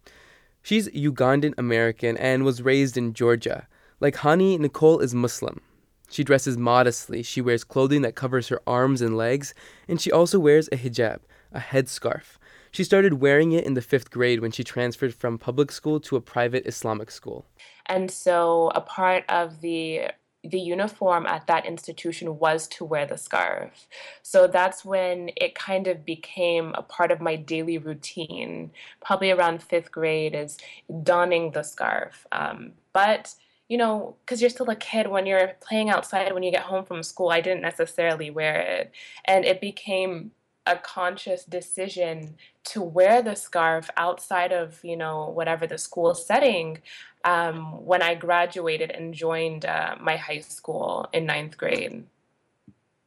She's 0.63 0.87
Ugandan 0.89 1.53
American 1.57 2.17
and 2.17 2.45
was 2.45 2.61
raised 2.61 2.97
in 2.97 3.13
Georgia. 3.13 3.67
Like 3.99 4.15
Hani, 4.17 4.59
Nicole 4.59 4.99
is 4.99 5.15
Muslim. 5.15 5.61
She 6.09 6.23
dresses 6.23 6.57
modestly, 6.57 7.23
she 7.23 7.39
wears 7.39 7.63
clothing 7.63 8.01
that 8.01 8.15
covers 8.15 8.49
her 8.49 8.61
arms 8.67 9.01
and 9.01 9.15
legs, 9.15 9.53
and 9.87 9.99
she 10.01 10.11
also 10.11 10.39
wears 10.39 10.67
a 10.67 10.75
hijab, 10.75 11.19
a 11.53 11.59
headscarf. 11.59 12.37
She 12.71 12.83
started 12.83 13.15
wearing 13.15 13.53
it 13.53 13.65
in 13.65 13.75
the 13.75 13.81
fifth 13.81 14.11
grade 14.11 14.41
when 14.41 14.51
she 14.51 14.63
transferred 14.63 15.13
from 15.13 15.37
public 15.37 15.71
school 15.71 15.99
to 16.01 16.15
a 16.17 16.21
private 16.21 16.65
Islamic 16.65 17.11
school. 17.11 17.45
And 17.85 18.11
so 18.11 18.71
a 18.75 18.81
part 18.81 19.23
of 19.29 19.61
the 19.61 20.11
the 20.43 20.59
uniform 20.59 21.25
at 21.27 21.45
that 21.47 21.65
institution 21.65 22.39
was 22.39 22.67
to 22.67 22.83
wear 22.83 23.05
the 23.05 23.17
scarf. 23.17 23.87
So 24.23 24.47
that's 24.47 24.83
when 24.83 25.29
it 25.35 25.53
kind 25.53 25.87
of 25.87 26.03
became 26.03 26.73
a 26.75 26.81
part 26.81 27.11
of 27.11 27.21
my 27.21 27.35
daily 27.35 27.77
routine, 27.77 28.71
probably 29.03 29.31
around 29.31 29.61
fifth 29.61 29.91
grade, 29.91 30.33
is 30.33 30.57
donning 31.03 31.51
the 31.51 31.63
scarf. 31.63 32.25
Um, 32.31 32.73
but 32.91 33.35
you 33.67 33.77
know, 33.77 34.17
because 34.25 34.41
you're 34.41 34.49
still 34.49 34.69
a 34.69 34.75
kid 34.75 35.07
when 35.07 35.25
you're 35.25 35.53
playing 35.61 35.89
outside 35.89 36.33
when 36.33 36.43
you 36.43 36.51
get 36.51 36.63
home 36.63 36.83
from 36.83 37.01
school, 37.03 37.29
I 37.29 37.39
didn't 37.39 37.61
necessarily 37.61 38.29
wear 38.29 38.59
it. 38.59 38.91
And 39.23 39.45
it 39.45 39.61
became 39.61 40.31
a 40.65 40.75
conscious 40.77 41.43
decision 41.43 42.35
to 42.63 42.81
wear 42.81 43.21
the 43.21 43.35
scarf 43.35 43.89
outside 43.97 44.51
of, 44.51 44.79
you 44.83 44.95
know, 44.95 45.29
whatever 45.29 45.65
the 45.65 45.77
school 45.77 46.13
setting 46.13 46.79
um, 47.23 47.85
when 47.85 48.01
I 48.01 48.15
graduated 48.15 48.91
and 48.91 49.13
joined 49.13 49.65
uh, 49.65 49.95
my 49.99 50.17
high 50.17 50.39
school 50.39 51.07
in 51.13 51.25
ninth 51.25 51.57
grade. 51.57 52.03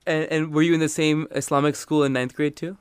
And, 0.07 0.25
and, 0.31 0.55
were 0.55 0.63
you 0.63 0.75
in 0.75 0.81
the 0.81 0.89
same 0.89 1.27
Islamic 1.31 1.77
school 1.77 2.05
in 2.05 2.13
ninth 2.13 2.35
grade 2.35 2.57
too? 2.57 2.77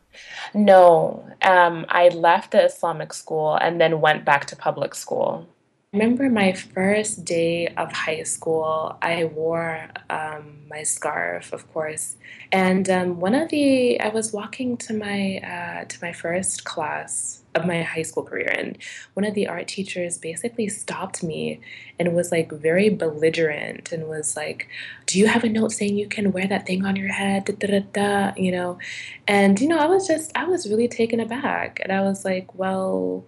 No, 0.54 1.26
um, 1.42 1.86
I 1.88 2.10
left 2.10 2.52
the 2.52 2.66
Islamic 2.66 3.14
school 3.14 3.56
and 3.56 3.80
then 3.80 4.02
went 4.02 4.26
back 4.26 4.46
to 4.48 4.56
public 4.56 4.94
school. 4.94 5.48
Remember 5.94 6.28
my 6.28 6.54
first 6.54 7.24
day 7.24 7.68
of 7.68 7.92
high 7.92 8.24
school, 8.24 8.98
I 9.04 9.26
wore 9.26 9.90
um, 10.10 10.62
my 10.68 10.82
scarf, 10.82 11.54
of 11.54 11.72
course. 11.72 12.16
And 12.52 12.90
um, 12.90 13.20
one 13.20 13.36
of 13.36 13.50
the, 13.50 14.00
I 14.00 14.10
was 14.10 14.34
walking 14.34 14.76
to 14.78 14.94
my 14.96 15.38
uh, 15.38 15.86
to 15.86 15.98
my 16.02 16.12
first 16.12 16.64
class 16.64 17.44
of 17.54 17.68
my 17.68 17.84
high 17.84 18.02
school 18.02 18.24
career, 18.24 18.48
and 18.58 18.76
one 19.14 19.24
of 19.24 19.36
the 19.36 19.48
art 19.48 19.68
teachers 19.68 20.18
basically 20.18 20.68
stopped 20.68 21.22
me 21.22 21.60
and 22.00 22.16
was 22.16 22.32
like 22.32 22.52
very 22.52 22.90
belligerent 22.90 23.92
and 23.92 24.08
was 24.10 24.36
like, 24.36 24.68
"Do 25.06 25.20
you 25.20 25.28
have 25.28 25.44
a 25.44 25.50
note 25.50 25.74
saying 25.74 25.96
you 25.96 26.08
can 26.10 26.32
wear 26.32 26.48
that 26.48 26.66
thing 26.66 26.86
on 26.86 26.96
your 26.96 27.14
head?" 27.14 27.46
Da, 27.46 27.68
da, 27.68 27.80
da, 27.94 28.34
you 28.36 28.52
know, 28.52 28.80
and 29.28 29.60
you 29.62 29.68
know, 29.68 29.78
I 29.78 29.86
was 29.86 30.08
just, 30.08 30.32
I 30.36 30.46
was 30.46 30.68
really 30.68 30.88
taken 30.88 31.20
aback, 31.20 31.80
and 31.84 31.92
I 31.92 32.02
was 32.02 32.26
like, 32.26 32.56
"Well." 32.56 33.26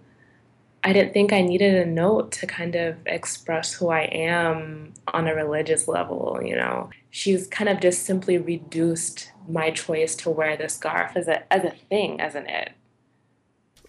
I 0.86 0.92
didn't 0.92 1.12
think 1.12 1.32
I 1.32 1.42
needed 1.42 1.74
a 1.74 1.84
note 1.84 2.30
to 2.30 2.46
kind 2.46 2.76
of 2.76 2.94
express 3.06 3.72
who 3.72 3.88
I 3.88 4.02
am 4.02 4.94
on 5.08 5.26
a 5.26 5.34
religious 5.34 5.88
level, 5.88 6.40
you 6.44 6.54
know. 6.54 6.90
She's 7.10 7.48
kind 7.48 7.68
of 7.68 7.80
just 7.80 8.04
simply 8.04 8.38
reduced 8.38 9.32
my 9.48 9.72
choice 9.72 10.14
to 10.16 10.30
wear 10.30 10.56
the 10.56 10.68
scarf 10.68 11.16
as 11.16 11.26
a 11.26 11.52
as 11.52 11.64
a 11.64 11.72
thing, 11.90 12.20
as 12.20 12.36
an 12.36 12.46
it. 12.46 12.70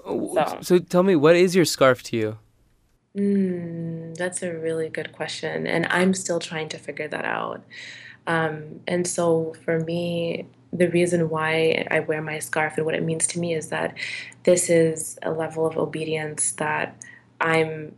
Oh, 0.03 0.33
so, 0.33 0.57
so 0.61 0.79
tell 0.79 1.03
me, 1.03 1.15
what 1.15 1.35
is 1.35 1.55
your 1.55 1.65
scarf 1.65 2.01
to 2.03 2.17
you? 2.17 2.37
Mm, 3.15 4.17
that's 4.17 4.41
a 4.41 4.51
really 4.51 4.89
good 4.89 5.13
question, 5.13 5.67
and 5.67 5.85
I'm 5.91 6.15
still 6.15 6.39
trying 6.39 6.69
to 6.69 6.79
figure 6.79 7.07
that 7.09 7.25
out. 7.25 7.63
Um, 8.25 8.79
and 8.87 9.05
so 9.05 9.53
for 9.63 9.81
me, 9.81 10.47
the 10.77 10.89
reason 10.89 11.29
why 11.29 11.87
I 11.91 11.99
wear 12.01 12.21
my 12.21 12.39
scarf 12.39 12.77
and 12.77 12.85
what 12.85 12.95
it 12.95 13.03
means 13.03 13.27
to 13.27 13.39
me 13.39 13.53
is 13.53 13.69
that 13.69 13.95
this 14.43 14.69
is 14.69 15.17
a 15.23 15.31
level 15.31 15.65
of 15.65 15.77
obedience 15.77 16.51
that 16.53 16.95
I'm 17.41 17.95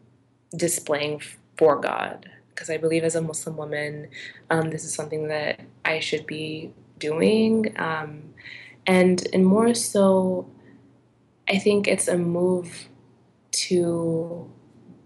displaying 0.55 1.21
for 1.57 1.79
God. 1.79 2.29
Because 2.50 2.69
I 2.69 2.77
believe 2.77 3.03
as 3.03 3.15
a 3.15 3.21
Muslim 3.21 3.57
woman, 3.57 4.09
um, 4.50 4.69
this 4.71 4.83
is 4.86 4.93
something 4.93 5.27
that 5.29 5.59
I 5.86 6.00
should 6.00 6.25
be 6.27 6.74
doing. 7.00 7.74
Um, 7.79 8.33
And 8.88 9.27
and 9.33 9.45
more 9.45 9.74
so 9.75 10.50
I 11.50 11.59
think 11.59 11.88
it's 11.88 12.07
a 12.07 12.17
move 12.17 12.89
to 13.69 14.50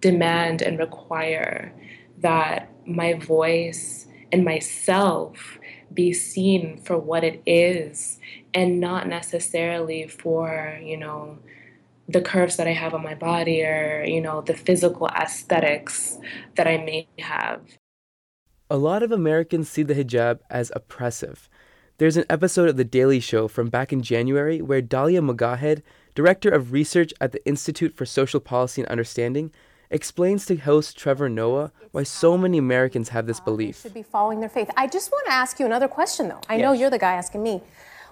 demand 0.02 0.62
and 0.62 0.80
require 0.80 1.74
that 2.20 2.70
my 2.86 3.14
voice 3.14 4.08
and 4.32 4.44
myself 4.46 5.60
be 5.94 6.14
seen 6.14 6.78
for 6.78 6.98
what 6.98 7.24
it 7.24 7.42
is 7.46 8.20
and 8.54 8.80
not 8.80 9.08
necessarily 9.08 10.08
for, 10.08 10.80
you 10.82 10.98
know, 10.98 11.38
the 12.08 12.22
curves 12.22 12.58
that 12.58 12.68
I 12.68 12.74
have 12.74 12.94
on 12.94 13.04
my 13.04 13.16
body 13.16 13.64
or, 13.64 14.04
you 14.06 14.22
know, 14.22 14.42
the 14.42 14.54
physical 14.54 15.08
aesthetics 15.08 16.18
that 16.56 16.68
I 16.68 16.78
may 16.78 17.08
have. 17.20 17.62
A 18.70 18.78
lot 18.78 19.04
of 19.04 19.12
Americans 19.12 19.70
see 19.70 19.84
the 19.84 19.96
hijab 19.96 20.40
as 20.50 20.72
oppressive. 20.76 21.50
There's 21.98 22.18
an 22.18 22.26
episode 22.30 22.70
of 22.70 22.78
The 22.78 22.84
Daily 22.84 23.20
Show 23.20 23.48
from 23.48 23.70
back 23.70 23.94
in 23.94 24.02
January 24.02 24.62
where 24.62 24.82
Dalia 24.82 25.24
Mogahed, 25.24 25.84
director 26.16 26.50
of 26.50 26.72
research 26.72 27.14
at 27.22 27.32
the 27.32 27.46
Institute 27.46 27.96
for 27.96 28.06
Social 28.06 28.40
Policy 28.40 28.82
and 28.82 28.90
Understanding, 28.90 29.52
explains 29.90 30.46
to 30.48 30.56
host 30.56 30.98
Trevor 30.98 31.30
Noah 31.30 31.72
why 31.92 32.04
so 32.04 32.38
many 32.38 32.58
Americans 32.58 33.10
have 33.10 33.28
this 33.28 33.40
belief. 33.40 33.82
Should 33.82 33.94
be 33.94 34.04
following 34.04 34.40
their 34.40 34.50
faith. 34.50 34.70
I 34.76 34.88
just 34.88 35.12
want 35.12 35.26
to 35.28 35.34
ask 35.34 35.60
you 35.60 35.66
another 35.66 35.88
question, 35.88 36.28
though. 36.28 36.42
I 36.50 36.56
yes. 36.56 36.64
know 36.64 36.74
you're 36.74 36.90
the 36.90 37.00
guy 37.00 37.14
asking 37.14 37.44
me. 37.44 37.62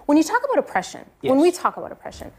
When 0.06 0.16
you 0.18 0.24
talk 0.24 0.42
about 0.44 0.58
oppression, 0.58 1.04
yes. 1.20 1.30
when 1.30 1.40
we 1.40 1.50
talk 1.52 1.76
about 1.76 1.92
oppression, 1.92 2.32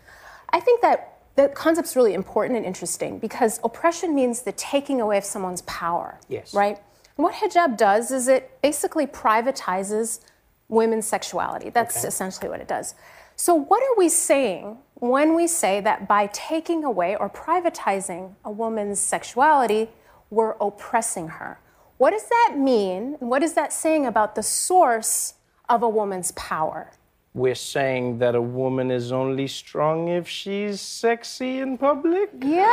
I 0.49 0.59
think 0.59 0.81
that 0.81 1.19
the 1.35 1.49
concept's 1.49 1.95
really 1.95 2.13
important 2.13 2.57
and 2.57 2.65
interesting 2.65 3.19
because 3.19 3.59
oppression 3.63 4.13
means 4.13 4.43
the 4.43 4.51
taking 4.53 5.01
away 5.01 5.17
of 5.17 5.25
someone's 5.25 5.61
power. 5.63 6.19
Yes. 6.29 6.53
Right? 6.53 6.77
And 7.17 7.23
what 7.23 7.35
hijab 7.35 7.77
does 7.77 8.11
is 8.11 8.27
it 8.27 8.61
basically 8.61 9.07
privatizes 9.07 10.19
women's 10.67 11.07
sexuality. 11.07 11.69
That's 11.69 11.99
okay. 11.99 12.07
essentially 12.07 12.49
what 12.49 12.59
it 12.59 12.67
does. 12.67 12.95
So, 13.35 13.55
what 13.55 13.81
are 13.81 13.95
we 13.97 14.09
saying 14.09 14.77
when 14.95 15.35
we 15.35 15.47
say 15.47 15.81
that 15.81 16.07
by 16.07 16.27
taking 16.27 16.83
away 16.83 17.15
or 17.15 17.29
privatizing 17.29 18.35
a 18.45 18.51
woman's 18.51 18.99
sexuality, 18.99 19.89
we're 20.29 20.55
oppressing 20.61 21.27
her? 21.29 21.59
What 21.97 22.11
does 22.11 22.27
that 22.27 22.55
mean? 22.57 23.17
And 23.19 23.29
what 23.29 23.43
is 23.43 23.53
that 23.53 23.71
saying 23.71 24.05
about 24.05 24.35
the 24.35 24.43
source 24.43 25.35
of 25.69 25.83
a 25.83 25.89
woman's 25.89 26.31
power? 26.31 26.91
we're 27.33 27.55
saying 27.55 28.19
that 28.19 28.35
a 28.35 28.41
woman 28.41 28.91
is 28.91 29.11
only 29.11 29.47
strong 29.47 30.07
if 30.07 30.27
she's 30.27 30.79
sexy 30.79 31.59
in 31.59 31.77
public? 31.77 32.29
Yeah. 32.39 32.67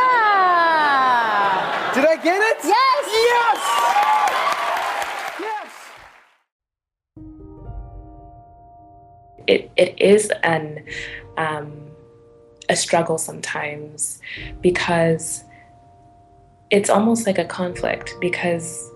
Did 1.95 2.05
I 2.05 2.17
get 2.17 2.43
it? 2.43 2.59
Yes. 2.65 3.09
Yes. 3.31 3.59
Yes. 5.41 5.71
It, 9.47 9.71
it 9.77 9.99
is 9.99 10.31
an 10.43 10.85
um, 11.39 11.90
a 12.71 12.77
struggle 12.77 13.19
sometimes 13.19 14.21
because 14.63 15.45
it's 16.71 16.89
almost 16.89 17.27
like 17.27 17.39
a 17.39 17.45
conflict 17.45 18.15
because 18.21 18.91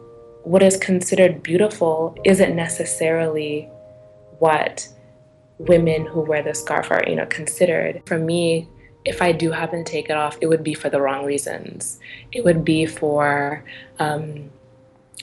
what 0.45 0.63
is 0.63 0.77
considered 0.77 1.43
beautiful 1.43 2.17
isn't 2.25 2.55
necessarily 2.55 3.69
what 4.39 4.89
women 5.59 6.07
who 6.07 6.21
wear 6.21 6.43
the 6.43 6.55
scarf 6.55 6.91
are, 6.91 7.03
you 7.07 7.17
know, 7.17 7.27
considered. 7.27 8.03
For 8.07 8.19
me, 8.19 8.69
if 9.05 9.21
I 9.21 9.33
do 9.33 9.51
happen 9.51 9.85
to 9.85 9.91
take 9.91 10.09
it 10.09 10.17
off, 10.17 10.39
it 10.41 10.47
would 10.47 10.63
be 10.63 10.75
for 10.75 10.89
the 10.89 11.01
wrong 11.01 11.25
reasons. 11.25 11.99
It 12.33 12.45
would 12.45 12.65
be 12.65 12.87
for 12.87 13.65
um, 13.99 14.51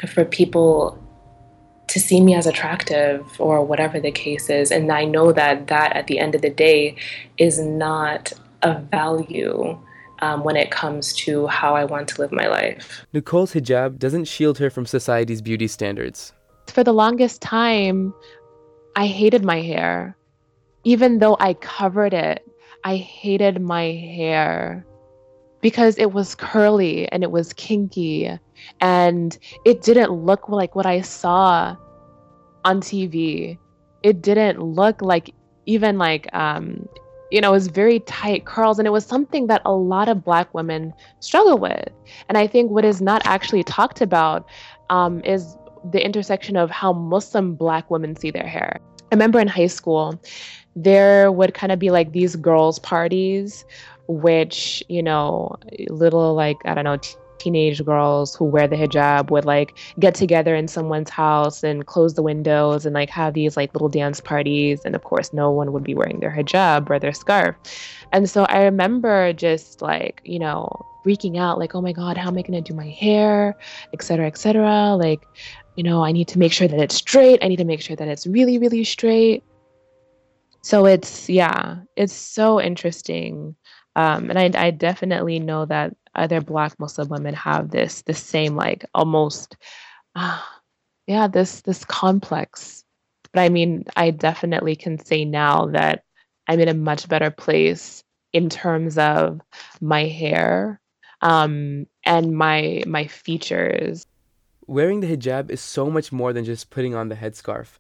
for 0.08 0.26
people 0.26 1.02
to 1.92 2.00
see 2.00 2.22
me 2.22 2.36
as 2.36 2.46
attractive 2.46 3.26
or 3.40 3.64
whatever 3.64 4.00
the 4.00 4.12
case 4.12 4.50
is. 4.50 4.72
And 4.72 4.92
I 4.92 5.06
know 5.06 5.32
that 5.32 5.68
that 5.68 5.96
at 5.96 6.08
the 6.08 6.20
end 6.20 6.36
of 6.36 6.42
the 6.42 6.50
day 6.50 6.96
is 7.38 7.60
not 7.60 8.34
a 8.62 8.80
value 8.80 9.78
um, 10.20 10.44
when 10.44 10.56
it 10.56 10.72
comes 10.72 11.14
to 11.14 11.48
how 11.48 11.76
I 11.76 11.84
want 11.86 12.08
to 12.10 12.22
live 12.22 12.32
my 12.32 12.48
life. 12.48 13.06
Nicole's 13.14 13.54
hijab 13.54 13.98
doesn't 13.98 14.26
shield 14.26 14.58
her 14.60 14.70
from 14.70 14.86
society's 14.86 15.42
beauty 15.42 15.68
standards. 15.68 16.34
For 16.68 16.84
the 16.84 16.94
longest 16.94 17.42
time, 17.42 18.14
I 18.96 19.08
hated 19.08 19.44
my 19.44 19.62
hair 19.62 20.16
even 20.84 21.20
though 21.20 21.38
I 21.40 21.54
covered 21.56 22.14
it, 22.14 22.46
I 22.84 22.96
hated 22.96 23.62
my 23.62 23.84
hair 23.84 24.86
because 25.62 25.98
it 25.98 26.14
was 26.14 26.36
curly 26.36 27.08
and 27.12 27.24
it 27.24 27.32
was 27.32 27.54
kinky 27.54 28.38
and 28.80 29.38
it 29.66 29.82
didn't 29.82 30.12
look 30.12 30.50
like 30.50 30.76
what 30.76 30.86
I 30.86 31.02
saw 31.02 31.76
on 32.66 32.82
TV. 32.82 33.58
It 34.04 34.22
didn't 34.22 34.62
look 34.62 35.02
like 35.02 35.34
even 35.66 35.98
like 35.98 36.34
um 36.34 36.88
you 37.32 37.40
know, 37.40 37.52
it 37.52 37.54
was 37.54 37.68
very 37.68 38.02
tight 38.02 38.46
curls 38.46 38.78
and 38.78 38.86
it 38.86 38.92
was 38.92 39.06
something 39.06 39.48
that 39.48 39.62
a 39.66 39.72
lot 39.72 40.10
of 40.10 40.24
black 40.24 40.54
women 40.54 40.94
struggle 41.22 41.58
with. 41.58 41.88
And 42.28 42.38
I 42.38 42.46
think 42.46 42.72
what 42.72 42.84
is 42.84 43.02
not 43.02 43.22
actually 43.26 43.64
talked 43.64 44.02
about 44.02 44.46
um, 44.90 45.24
is 45.24 45.56
the 45.92 46.04
intersection 46.04 46.58
of 46.58 46.70
how 46.70 46.92
Muslim 46.92 47.56
black 47.56 47.90
women 47.90 48.18
see 48.18 48.32
their 48.32 48.46
hair. 48.46 48.80
I 49.12 49.16
remember 49.16 49.40
in 49.40 49.48
high 49.48 49.68
school, 49.68 50.22
there 50.76 51.32
would 51.32 51.54
kind 51.54 51.72
of 51.72 51.80
be 51.80 51.90
like 51.90 52.12
these 52.12 52.36
girls' 52.36 52.80
parties, 52.80 53.66
which, 54.12 54.84
you 54.90 55.04
know, 55.04 55.56
little 55.90 56.34
like, 56.34 56.58
I 56.66 56.74
don't 56.74 56.84
know, 56.84 56.98
t- 56.98 57.16
teenage 57.38 57.84
girls 57.84 58.36
who 58.36 58.46
wear 58.46 58.68
the 58.68 58.76
hijab 58.76 59.32
would 59.32 59.46
like 59.46 59.76
get 60.00 60.14
together 60.14 60.56
in 60.56 60.68
someone's 60.68 61.10
house 61.10 61.64
and 61.64 61.88
close 61.88 62.14
the 62.14 62.22
windows 62.22 62.86
and 62.86 62.94
like 62.94 63.10
have 63.10 63.34
these 63.34 63.58
like 63.58 63.74
little 63.74 63.90
dance 63.90 64.22
parties. 64.22 64.82
And 64.86 64.96
of 64.96 65.04
course, 65.04 65.34
no 65.34 65.50
one 65.50 65.72
would 65.74 65.84
be 65.84 65.96
wearing 65.96 66.20
their 66.20 66.32
hijab 66.32 66.90
or 66.90 67.00
their 67.00 67.14
scarf. 67.14 67.56
And 68.12 68.30
so 68.30 68.44
I 68.46 68.64
remember 68.64 69.34
just 69.34 69.82
like, 69.82 70.22
you 70.24 70.38
know, 70.38 70.70
freaking 71.04 71.40
out, 71.40 71.58
like, 71.58 71.74
oh 71.74 71.82
my 71.82 71.94
God, 71.94 72.16
how 72.16 72.28
am 72.28 72.38
I 72.38 72.44
going 72.44 72.62
to 72.62 72.62
do 72.62 72.76
my 72.76 72.90
hair, 72.90 73.58
etc 73.92 74.06
cetera, 74.06 74.28
et 74.28 74.38
cetera. 74.38 74.96
Like, 74.96 75.26
you 75.76 75.84
know, 75.84 76.04
I 76.04 76.12
need 76.12 76.28
to 76.28 76.38
make 76.38 76.54
sure 76.54 76.68
that 76.68 76.80
it's 76.80 76.96
straight. 76.96 77.40
I 77.42 77.48
need 77.48 77.56
to 77.56 77.66
make 77.66 77.82
sure 77.82 77.96
that 77.96 78.08
it's 78.08 78.28
really, 78.28 78.60
really 78.60 78.84
straight 78.84 79.44
so 80.62 80.86
it's 80.86 81.28
yeah 81.28 81.78
it's 81.96 82.14
so 82.14 82.62
interesting 82.62 83.56
um, 83.96 84.30
and 84.30 84.40
I, 84.40 84.68
I 84.68 84.72
definitely 84.72 85.40
know 85.40 85.66
that 85.66 85.96
other 86.16 86.42
black 86.42 86.80
muslim 86.80 87.10
women 87.10 87.34
have 87.34 87.72
this 87.72 88.02
the 88.04 88.14
same 88.14 88.56
like 88.56 88.86
almost 88.94 89.58
uh, 90.16 90.42
yeah 91.08 91.28
this 91.28 91.62
this 91.62 91.86
complex. 91.86 92.84
But 93.34 93.42
i 93.42 93.50
mean 93.50 93.86
i 93.96 94.12
definitely 94.12 94.76
can 94.76 95.04
say 95.04 95.24
now 95.24 95.68
that 95.68 96.04
i'm 96.48 96.60
in 96.60 96.68
a 96.68 96.74
much 96.74 97.08
better 97.08 97.32
place 97.32 98.04
in 98.34 98.50
terms 98.50 98.98
of 98.98 99.40
my 99.80 100.06
hair 100.06 100.82
um, 101.22 101.86
and 102.06 102.36
my 102.36 102.84
my 102.86 103.08
features. 103.08 104.06
Wearing 104.68 105.02
the 105.02 105.16
hijab 105.16 105.50
is 105.50 105.62
so 105.62 105.90
much 105.90 106.12
more 106.12 106.34
than 106.34 106.46
just 106.46 106.70
putting 106.70 106.96
on 106.96 107.10
the 107.10 107.16
headscarf. 107.16 107.78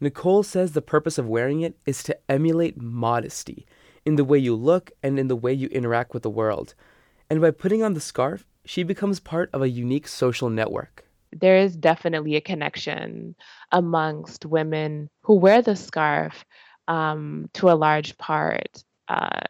Nicole 0.00 0.42
says 0.42 0.72
the 0.72 0.82
purpose 0.82 1.18
of 1.18 1.28
wearing 1.28 1.60
it 1.60 1.76
is 1.84 2.02
to 2.04 2.16
emulate 2.30 2.80
modesty 2.80 3.66
in 4.08 4.16
the 4.16 4.24
way 4.24 4.38
you 4.38 4.54
look 4.54 4.90
and 5.02 5.18
in 5.18 5.28
the 5.28 5.36
way 5.44 5.52
you 5.52 5.68
interact 5.68 6.14
with 6.14 6.22
the 6.22 6.36
world. 6.40 6.74
And 7.28 7.42
by 7.42 7.50
putting 7.50 7.82
on 7.82 7.92
the 7.92 8.00
scarf, 8.00 8.46
she 8.64 8.82
becomes 8.82 9.20
part 9.20 9.50
of 9.52 9.60
a 9.60 9.68
unique 9.68 10.08
social 10.08 10.48
network. 10.48 11.04
There 11.30 11.58
is 11.58 11.76
definitely 11.76 12.34
a 12.34 12.40
connection 12.40 13.34
amongst 13.70 14.46
women 14.46 15.10
who 15.20 15.34
wear 15.34 15.60
the 15.60 15.76
scarf 15.76 16.46
um, 16.88 17.50
to 17.52 17.70
a 17.70 17.76
large 17.86 18.16
part. 18.16 18.82
Uh, 19.08 19.40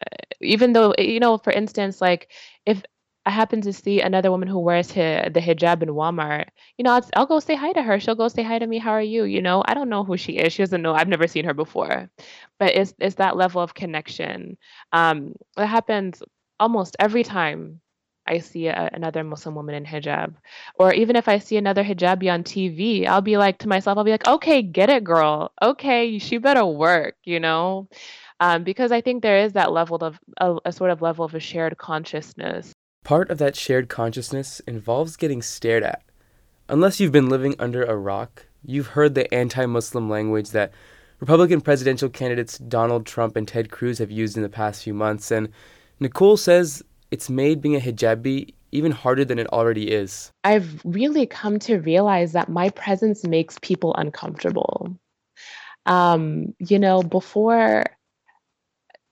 even 0.41 0.73
though, 0.73 0.93
you 0.97 1.21
know, 1.21 1.37
for 1.37 1.53
instance, 1.53 2.01
like 2.01 2.29
if 2.65 2.83
I 3.29 3.31
happen 3.31 3.61
to 3.61 3.73
see 3.73 4.01
another 4.01 4.31
woman 4.31 4.47
who 4.47 4.57
wears 4.57 4.87
the 4.87 5.31
hijab 5.35 5.83
in 5.83 5.89
Walmart, 5.89 6.47
you 6.77 6.83
know, 6.83 6.93
I'll, 6.93 7.07
I'll 7.15 7.27
go 7.27 7.39
say 7.39 7.53
hi 7.53 7.71
to 7.73 7.83
her. 7.83 7.99
She'll 7.99 8.15
go 8.15 8.27
say 8.27 8.41
hi 8.41 8.57
to 8.57 8.65
me. 8.65 8.79
How 8.79 8.89
are 8.89 9.03
you? 9.03 9.23
You 9.25 9.39
know, 9.39 9.61
I 9.67 9.75
don't 9.75 9.87
know 9.87 10.03
who 10.03 10.17
she 10.17 10.31
is. 10.37 10.51
She 10.51 10.63
doesn't 10.63 10.81
know. 10.81 10.95
I've 10.95 11.07
never 11.07 11.27
seen 11.27 11.45
her 11.45 11.53
before, 11.53 12.09
but 12.57 12.73
it's 12.73 12.95
it's 12.97 13.17
that 13.17 13.37
level 13.37 13.61
of 13.61 13.75
connection. 13.75 14.57
Um, 14.93 15.35
that 15.55 15.67
happens 15.67 16.23
almost 16.59 16.95
every 16.99 17.23
time 17.23 17.81
I 18.25 18.39
see 18.39 18.65
a, 18.65 18.89
another 18.93 19.23
Muslim 19.23 19.53
woman 19.53 19.75
in 19.75 19.85
hijab, 19.85 20.33
or 20.79 20.91
even 20.91 21.15
if 21.15 21.27
I 21.27 21.37
see 21.37 21.57
another 21.57 21.83
hijabi 21.83 22.33
on 22.33 22.43
TV, 22.43 23.05
I'll 23.05 23.21
be 23.21 23.37
like 23.37 23.59
to 23.59 23.67
myself, 23.67 23.95
I'll 23.99 24.03
be 24.03 24.17
like, 24.17 24.27
okay, 24.27 24.63
get 24.63 24.89
it, 24.89 25.03
girl. 25.03 25.51
Okay, 25.61 26.17
she 26.17 26.39
better 26.39 26.65
work. 26.65 27.15
You 27.25 27.39
know. 27.39 27.89
Um, 28.39 28.63
because 28.63 28.91
I 28.91 29.01
think 29.01 29.21
there 29.21 29.37
is 29.37 29.53
that 29.53 29.71
level 29.71 29.97
of 29.97 30.19
a, 30.37 30.55
a 30.65 30.71
sort 30.71 30.89
of 30.89 31.03
level 31.03 31.25
of 31.25 31.35
a 31.35 31.39
shared 31.39 31.77
consciousness 31.77 32.73
Part 33.03 33.29
of 33.29 33.37
that 33.39 33.55
shared 33.55 33.89
consciousness 33.89 34.59
involves 34.61 35.15
getting 35.15 35.41
stared 35.41 35.83
at. 35.83 36.03
Unless 36.67 36.99
you've 36.99 37.11
been 37.11 37.29
living 37.29 37.55
under 37.57 37.83
a 37.83 37.97
rock, 37.97 38.45
you've 38.63 38.87
heard 38.87 39.15
the 39.15 39.33
anti 39.33 39.65
Muslim 39.65 40.09
language 40.09 40.51
that 40.51 40.71
Republican 41.19 41.61
presidential 41.61 42.09
candidates 42.09 42.57
Donald 42.59 43.05
Trump 43.05 43.35
and 43.35 43.47
Ted 43.47 43.71
Cruz 43.71 43.97
have 43.97 44.11
used 44.11 44.37
in 44.37 44.43
the 44.43 44.49
past 44.49 44.83
few 44.83 44.93
months, 44.93 45.31
and 45.31 45.49
Nicole 45.99 46.37
says 46.37 46.83
it's 47.11 47.29
made 47.29 47.61
being 47.61 47.75
a 47.75 47.79
hijabi 47.79 48.53
even 48.71 48.91
harder 48.91 49.25
than 49.25 49.39
it 49.39 49.47
already 49.47 49.91
is. 49.91 50.31
I've 50.43 50.79
really 50.85 51.25
come 51.25 51.57
to 51.59 51.79
realize 51.79 52.33
that 52.33 52.49
my 52.49 52.69
presence 52.69 53.23
makes 53.25 53.57
people 53.61 53.95
uncomfortable. 53.95 54.95
Um, 55.87 56.53
you 56.59 56.77
know, 56.77 57.01
before 57.01 57.85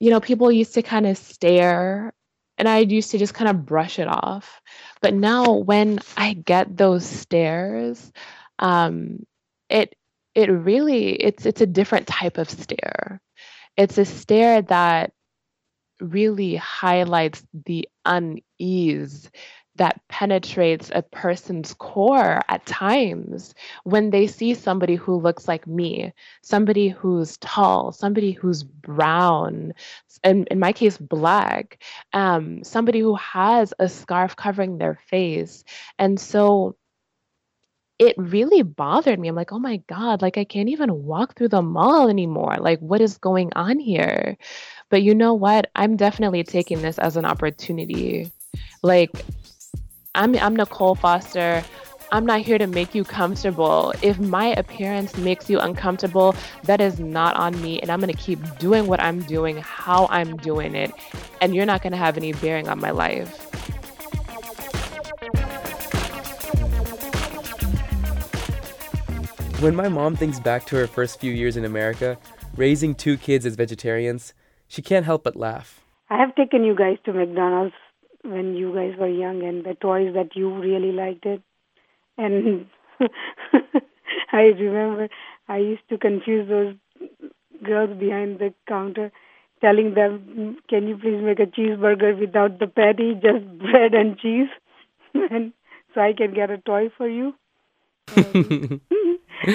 you 0.00 0.10
know, 0.10 0.20
people 0.20 0.52
used 0.52 0.74
to 0.74 0.82
kind 0.82 1.06
of 1.06 1.18
stare 1.18 2.12
and 2.58 2.68
I 2.68 2.78
used 2.78 3.12
to 3.12 3.18
just 3.18 3.34
kind 3.34 3.48
of 3.48 3.64
brush 3.64 3.98
it 3.98 4.08
off. 4.08 4.60
But 5.00 5.14
now 5.14 5.54
when 5.54 6.00
I 6.16 6.34
get 6.34 6.76
those 6.76 7.06
stares, 7.06 8.12
um, 8.58 9.24
it 9.70 9.94
it 10.34 10.46
really 10.50 11.12
it's 11.12 11.46
it's 11.46 11.60
a 11.60 11.66
different 11.66 12.06
type 12.06 12.38
of 12.38 12.50
stare. 12.50 13.20
It's 13.76 13.98
a 13.98 14.04
stare 14.04 14.62
that 14.62 15.12
really 16.00 16.56
highlights 16.56 17.42
the 17.66 17.88
unease 18.04 19.30
that 19.78 20.00
penetrates 20.08 20.90
a 20.94 21.02
person's 21.02 21.74
core 21.74 22.40
at 22.48 22.66
times 22.66 23.54
when 23.84 24.10
they 24.10 24.26
see 24.26 24.54
somebody 24.54 24.94
who 24.94 25.16
looks 25.16 25.48
like 25.48 25.66
me, 25.66 26.12
somebody 26.42 26.88
who's 26.88 27.36
tall, 27.38 27.92
somebody 27.92 28.32
who's 28.32 28.62
brown, 28.62 29.72
in, 30.22 30.44
in 30.50 30.58
my 30.58 30.72
case, 30.72 30.98
black, 30.98 31.82
um, 32.12 32.62
somebody 32.62 33.00
who 33.00 33.14
has 33.16 33.72
a 33.78 33.88
scarf 33.88 34.36
covering 34.36 34.78
their 34.78 34.98
face. 35.08 35.64
And 35.98 36.20
so 36.20 36.76
it 37.98 38.14
really 38.16 38.62
bothered 38.62 39.18
me. 39.18 39.28
I'm 39.28 39.34
like, 39.34 39.52
oh 39.52 39.58
my 39.58 39.78
God, 39.88 40.22
like 40.22 40.38
I 40.38 40.44
can't 40.44 40.68
even 40.68 41.04
walk 41.04 41.34
through 41.34 41.48
the 41.48 41.62
mall 41.62 42.08
anymore. 42.08 42.56
Like, 42.60 42.78
what 42.80 43.00
is 43.00 43.18
going 43.18 43.50
on 43.56 43.80
here? 43.80 44.36
But 44.88 45.02
you 45.02 45.14
know 45.14 45.34
what? 45.34 45.70
I'm 45.74 45.96
definitely 45.96 46.44
taking 46.44 46.80
this 46.80 46.98
as 46.98 47.16
an 47.16 47.24
opportunity. 47.24 48.30
Like, 48.82 49.10
I'm 50.18 50.34
I'm 50.38 50.56
Nicole 50.56 50.96
Foster. 50.96 51.62
I'm 52.10 52.26
not 52.26 52.40
here 52.40 52.58
to 52.58 52.66
make 52.66 52.92
you 52.92 53.04
comfortable. 53.04 53.94
If 54.02 54.18
my 54.18 54.46
appearance 54.46 55.16
makes 55.16 55.48
you 55.48 55.60
uncomfortable, 55.60 56.34
that 56.64 56.80
is 56.80 56.98
not 56.98 57.36
on 57.36 57.62
me. 57.62 57.78
And 57.78 57.88
I'm 57.88 58.00
going 58.00 58.12
to 58.12 58.20
keep 58.20 58.40
doing 58.58 58.88
what 58.88 58.98
I'm 59.00 59.20
doing, 59.22 59.58
how 59.58 60.08
I'm 60.10 60.36
doing 60.38 60.74
it. 60.74 60.90
And 61.40 61.54
you're 61.54 61.66
not 61.66 61.82
going 61.82 61.92
to 61.92 61.98
have 61.98 62.16
any 62.16 62.32
bearing 62.32 62.66
on 62.66 62.80
my 62.80 62.90
life. 62.90 63.32
When 69.62 69.76
my 69.76 69.88
mom 69.88 70.16
thinks 70.16 70.40
back 70.40 70.66
to 70.66 70.76
her 70.76 70.88
first 70.88 71.20
few 71.20 71.32
years 71.32 71.56
in 71.56 71.64
America, 71.64 72.18
raising 72.56 72.96
two 72.96 73.18
kids 73.18 73.46
as 73.46 73.54
vegetarians, 73.54 74.34
she 74.66 74.82
can't 74.82 75.06
help 75.06 75.22
but 75.22 75.36
laugh. 75.36 75.80
I 76.10 76.18
have 76.18 76.34
taken 76.34 76.64
you 76.64 76.74
guys 76.74 76.96
to 77.04 77.12
McDonald's 77.12 77.74
when 78.22 78.54
you 78.54 78.74
guys 78.74 78.94
were 78.98 79.08
young 79.08 79.42
and 79.42 79.64
the 79.64 79.74
toys 79.74 80.14
that 80.14 80.36
you 80.36 80.54
really 80.54 80.92
liked 80.92 81.26
it. 81.26 81.42
And 82.16 82.66
I 84.32 84.42
remember 84.42 85.08
I 85.48 85.58
used 85.58 85.88
to 85.90 85.98
confuse 85.98 86.48
those 86.48 86.74
girls 87.64 87.98
behind 87.98 88.38
the 88.38 88.52
counter, 88.68 89.10
telling 89.60 89.94
them, 89.94 90.58
"Can 90.68 90.88
you 90.88 90.96
please 90.96 91.22
make 91.22 91.40
a 91.40 91.46
cheeseburger 91.46 92.18
without 92.18 92.58
the 92.58 92.66
patty, 92.66 93.14
just 93.14 93.46
bread 93.58 93.94
and 93.94 94.18
cheese, 94.18 94.48
and 95.14 95.52
so 95.94 96.00
I 96.00 96.12
can 96.12 96.34
get 96.34 96.50
a 96.50 96.58
toy 96.58 96.90
for 96.96 97.08
you?" 97.08 97.34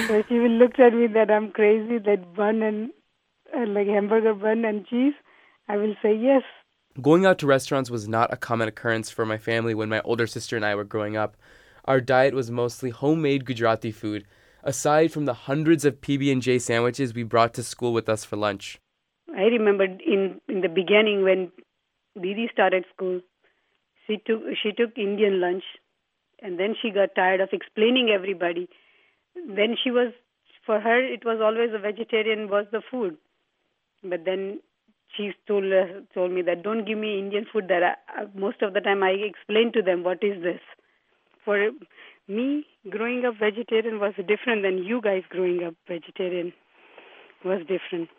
so 0.08 0.24
she 0.28 0.40
will 0.40 0.58
look 0.64 0.80
at 0.80 0.94
me 0.94 1.08
that 1.08 1.32
I'm 1.32 1.52
crazy, 1.52 1.98
that 2.00 2.36
bun 2.36 2.62
and 2.62 2.92
uh, 3.56 3.66
like 3.68 3.88
hamburger 3.88 4.34
bun 4.34 4.66
and 4.66 4.86
cheese. 4.88 5.14
I 5.68 5.78
will 5.78 5.96
say 6.02 6.16
yes. 6.16 6.44
Going 7.02 7.26
out 7.26 7.40
to 7.40 7.48
restaurants 7.48 7.90
was 7.90 8.08
not 8.08 8.32
a 8.32 8.38
common 8.38 8.68
occurrence 8.68 9.10
for 9.10 9.26
my 9.26 9.38
family 9.38 9.74
when 9.74 9.90
my 9.90 10.02
older 10.02 10.28
sister 10.28 10.56
and 10.56 10.64
I 10.64 10.76
were 10.76 10.84
growing 10.84 11.18
up. 11.18 11.36
Our 11.86 12.00
diet 12.00 12.36
was 12.36 12.52
mostly 12.52 12.92
homemade 12.92 13.46
Gujarati 13.46 13.92
food, 13.92 14.26
aside 14.64 15.12
from 15.12 15.26
the 15.26 15.34
hundreds 15.34 15.86
of 15.86 16.02
PB&J 16.02 16.60
sandwiches 16.60 17.16
we 17.16 17.24
brought 17.24 17.56
to 17.56 17.64
school 17.64 17.94
with 17.94 18.08
us 18.08 18.24
for 18.24 18.36
lunch. 18.36 18.80
I 19.36 19.44
remember 19.44 19.86
in 19.86 20.40
in 20.48 20.62
the 20.62 20.70
beginning 20.70 21.24
when 21.24 21.52
Didi 22.22 22.48
started 22.54 22.86
school, 22.94 23.22
she 24.06 24.18
took 24.18 24.44
she 24.62 24.72
took 24.72 24.96
Indian 24.96 25.42
lunch, 25.42 25.64
and 26.44 26.60
then 26.60 26.76
she 26.80 26.92
got 26.92 27.16
tired 27.16 27.42
of 27.42 27.50
explaining 27.54 28.12
everybody. 28.14 28.70
Then 29.36 29.76
she 29.84 29.90
was 29.90 30.14
for 30.64 30.80
her 30.80 31.02
it 31.02 31.26
was 31.26 31.42
always 31.42 31.74
a 31.74 31.80
vegetarian 31.80 32.50
was 32.50 32.68
the 32.72 32.84
food, 32.92 33.18
but 34.04 34.26
then 34.26 34.60
she 35.16 35.32
told 35.48 35.66
uh, 35.66 36.02
told 36.14 36.32
me 36.32 36.42
that 36.44 36.64
don't 36.64 36.86
give 36.86 36.98
me 36.98 37.20
Indian 37.20 37.46
food. 37.52 37.68
That 37.68 37.84
I, 37.84 38.26
most 38.36 38.62
of 38.62 38.74
the 38.74 38.82
time 38.82 39.04
I 39.04 39.12
explain 39.12 39.72
to 39.74 39.82
them 39.82 40.04
what 40.04 40.24
is 40.24 40.42
this. 40.42 40.62
For 41.46 41.72
me, 42.28 42.66
growing 42.90 43.26
up 43.26 43.36
vegetarian 43.40 44.00
was 44.00 44.14
different 44.28 44.64
than 44.64 44.84
you 44.84 45.02
guys 45.02 45.24
growing 45.30 45.64
up 45.64 45.76
vegetarian 45.88 46.54
was 47.44 47.62
different. 47.62 48.10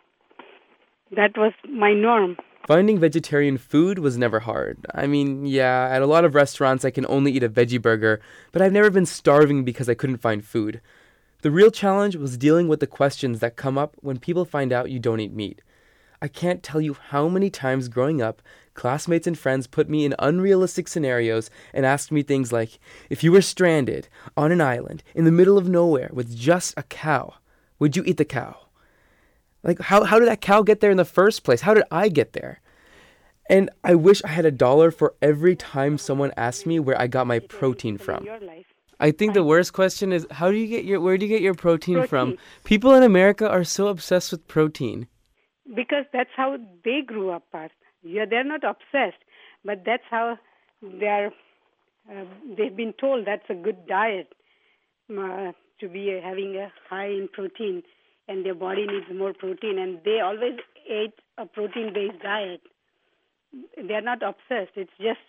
That 1.15 1.37
was 1.37 1.53
my 1.67 1.93
norm. 1.93 2.37
Finding 2.67 2.99
vegetarian 2.99 3.59
food 3.59 3.99
was 3.99 4.17
never 4.17 4.39
hard. 4.39 4.87
I 4.93 5.05
mean, 5.05 5.45
yeah, 5.45 5.87
at 5.91 6.01
a 6.01 6.07
lot 6.07 6.25
of 6.25 6.33
restaurants 6.33 6.83
I 6.83 6.89
can 6.89 7.05
only 7.07 7.31
eat 7.31 7.43
a 7.43 7.49
veggie 7.49 7.81
burger, 7.81 8.21
but 8.51 8.61
I've 8.61 8.71
never 8.71 8.89
been 8.89 9.05
starving 9.05 9.63
because 9.63 9.87
I 9.87 9.93
couldn't 9.93 10.17
find 10.17 10.43
food. 10.43 10.81
The 11.43 11.51
real 11.51 11.69
challenge 11.69 12.15
was 12.15 12.39
dealing 12.39 12.67
with 12.67 12.79
the 12.79 12.87
questions 12.87 13.39
that 13.39 13.55
come 13.55 13.77
up 13.77 13.95
when 14.01 14.17
people 14.17 14.45
find 14.45 14.73
out 14.73 14.89
you 14.89 14.97
don't 14.97 15.19
eat 15.19 15.31
meat. 15.31 15.61
I 16.25 16.27
can't 16.27 16.63
tell 16.63 16.81
you 16.81 16.97
how 17.09 17.29
many 17.29 17.51
times 17.51 17.87
growing 17.87 18.19
up, 18.19 18.41
classmates 18.73 19.27
and 19.27 19.37
friends 19.37 19.67
put 19.67 19.87
me 19.87 20.05
in 20.05 20.15
unrealistic 20.17 20.87
scenarios 20.87 21.51
and 21.71 21.85
asked 21.85 22.11
me 22.11 22.23
things 22.23 22.51
like 22.51 22.79
if 23.11 23.23
you 23.23 23.31
were 23.31 23.43
stranded 23.43 24.09
on 24.35 24.51
an 24.51 24.59
island 24.59 25.03
in 25.13 25.25
the 25.25 25.31
middle 25.31 25.55
of 25.55 25.69
nowhere 25.69 26.09
with 26.11 26.35
just 26.35 26.73
a 26.77 26.81
cow, 26.81 27.35
would 27.77 27.95
you 27.95 28.01
eat 28.07 28.17
the 28.17 28.25
cow? 28.25 28.57
Like, 29.61 29.79
how, 29.81 30.03
how 30.03 30.17
did 30.17 30.27
that 30.27 30.41
cow 30.41 30.63
get 30.63 30.79
there 30.79 30.89
in 30.89 30.97
the 30.97 31.05
first 31.05 31.43
place? 31.43 31.61
How 31.61 31.75
did 31.75 31.83
I 31.91 32.09
get 32.09 32.33
there? 32.33 32.59
And 33.47 33.69
I 33.83 33.93
wish 33.93 34.23
I 34.23 34.29
had 34.29 34.47
a 34.47 34.51
dollar 34.51 34.89
for 34.89 35.13
every 35.21 35.55
time 35.55 35.99
someone 35.99 36.31
asked 36.35 36.65
me 36.65 36.79
where 36.79 36.99
I 36.99 37.05
got 37.05 37.27
my 37.27 37.37
protein 37.37 37.99
from. 37.99 38.27
I 38.99 39.11
think 39.11 39.35
the 39.35 39.43
worst 39.43 39.73
question 39.73 40.11
is 40.11 40.25
how 40.31 40.49
do 40.49 40.57
you 40.57 40.65
get 40.65 40.85
your 40.85 40.99
where 41.01 41.19
do 41.19 41.27
you 41.27 41.29
get 41.29 41.43
your 41.43 41.53
protein, 41.53 41.97
protein. 41.97 42.09
from? 42.09 42.37
People 42.63 42.95
in 42.95 43.03
America 43.03 43.47
are 43.47 43.63
so 43.63 43.89
obsessed 43.89 44.31
with 44.31 44.47
protein 44.47 45.07
because 45.73 46.05
that's 46.13 46.29
how 46.35 46.57
they 46.83 47.01
grew 47.05 47.31
up. 47.31 47.43
Yeah, 48.03 48.25
they're 48.29 48.43
not 48.43 48.63
obsessed, 48.63 49.23
but 49.63 49.83
that's 49.85 50.03
how 50.09 50.37
they're. 50.81 51.31
Uh, 52.09 52.25
they've 52.55 52.75
been 52.75 52.93
told 52.93 53.25
that's 53.25 53.49
a 53.49 53.55
good 53.55 53.87
diet 53.87 54.33
uh, 55.09 55.51
to 55.79 55.89
be 55.89 56.19
having 56.23 56.55
a 56.55 56.71
high 56.87 57.07
in 57.07 57.27
protein, 57.31 57.81
and 58.27 58.45
their 58.45 58.53
body 58.53 58.85
needs 58.85 59.07
more 59.17 59.33
protein, 59.33 59.79
and 59.79 59.99
they 60.05 60.19
always 60.19 60.59
ate 60.87 61.15
a 61.37 61.47
protein-based 61.47 62.21
diet. 62.21 62.61
They're 63.75 64.01
not 64.01 64.21
obsessed. 64.21 64.73
It's 64.75 64.91
just 64.99 65.19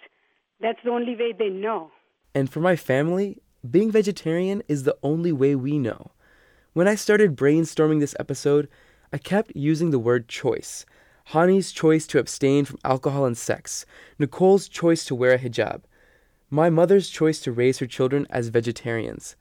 that's 0.61 0.79
the 0.85 0.91
only 0.91 1.17
way 1.17 1.33
they 1.33 1.49
know. 1.49 1.91
And 2.35 2.51
for 2.51 2.61
my 2.61 2.77
family, 2.77 3.39
being 3.69 3.91
vegetarian 3.91 4.63
is 4.69 4.83
the 4.83 4.97
only 5.03 5.33
way 5.33 5.55
we 5.55 5.79
know. 5.79 6.11
When 6.75 6.87
I 6.87 6.95
started 6.95 7.37
brainstorming 7.37 8.01
this 8.01 8.15
episode, 8.21 8.69
I 9.13 9.19
kept 9.19 9.55
using 9.55 9.91
the 9.91 9.99
word 9.99 10.29
choice. 10.29 10.85
Hani's 11.31 11.73
choice 11.73 12.07
to 12.09 12.19
abstain 12.19 12.65
from 12.65 12.79
alcohol 12.85 13.25
and 13.25 13.37
sex, 13.37 13.85
Nicole's 14.19 14.69
choice 14.69 15.05
to 15.07 15.15
wear 15.15 15.33
a 15.33 15.39
hijab, 15.39 15.83
my 16.51 16.71
mother's 16.71 17.11
choice 17.11 17.41
to 17.41 17.51
raise 17.51 17.79
her 17.79 17.87
children 17.87 18.27
as 18.31 18.49
vegetarians. 18.49 19.35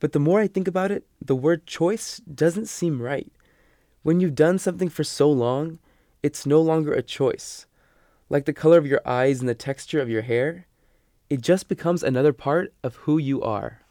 But 0.00 0.12
the 0.12 0.18
more 0.18 0.40
I 0.40 0.48
think 0.48 0.66
about 0.66 0.90
it, 0.90 1.06
the 1.24 1.36
word 1.36 1.66
choice 1.66 2.18
doesn't 2.18 2.66
seem 2.66 3.00
right. 3.00 3.30
When 4.02 4.20
you've 4.20 4.34
done 4.34 4.58
something 4.58 4.88
for 4.88 5.04
so 5.04 5.30
long, 5.30 5.78
it's 6.22 6.44
no 6.44 6.60
longer 6.60 6.92
a 6.92 7.02
choice. 7.02 7.66
Like 8.28 8.44
the 8.44 8.52
color 8.52 8.78
of 8.78 8.86
your 8.86 9.00
eyes 9.06 9.40
and 9.40 9.48
the 9.48 9.54
texture 9.54 10.00
of 10.00 10.10
your 10.10 10.22
hair, 10.22 10.66
it 11.30 11.40
just 11.40 11.68
becomes 11.68 12.02
another 12.02 12.32
part 12.32 12.74
of 12.82 12.96
who 12.96 13.18
you 13.18 13.40
are. 13.42 13.82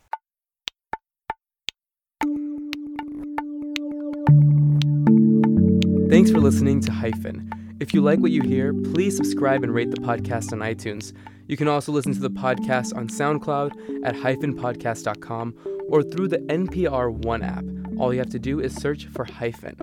Thanks 6.08 6.30
for 6.30 6.40
listening 6.40 6.82
to 6.82 6.92
Hyphen. 6.92 7.78
If 7.80 7.92
you 7.94 8.02
like 8.02 8.20
what 8.20 8.30
you 8.30 8.44
hear, 8.44 8.74
please 8.74 9.18
subscribe 9.18 9.64
and 9.64 9.74
rate 9.74 9.90
the 9.90 9.98
podcast 9.98 10.54
on 10.54 10.60
iTunes. 10.60 11.14
You 11.48 11.58
can 11.58 11.68
also 11.68 11.92
listen 11.92 12.14
to 12.14 12.20
the 12.20 12.30
podcast 12.30 12.96
on 12.96 13.08
SoundCloud 13.08 14.06
at 14.06 14.14
hyphenpodcast.com 14.16 15.56
or 15.90 16.04
through 16.04 16.28
the 16.28 16.38
NPR 16.38 17.12
One 17.12 17.42
app. 17.42 17.66
All 18.00 18.14
you 18.14 18.20
have 18.20 18.30
to 18.30 18.40
do 18.40 18.60
is 18.60 18.76
search 18.76 19.08
for 19.08 19.26
Hyphen. 19.26 19.78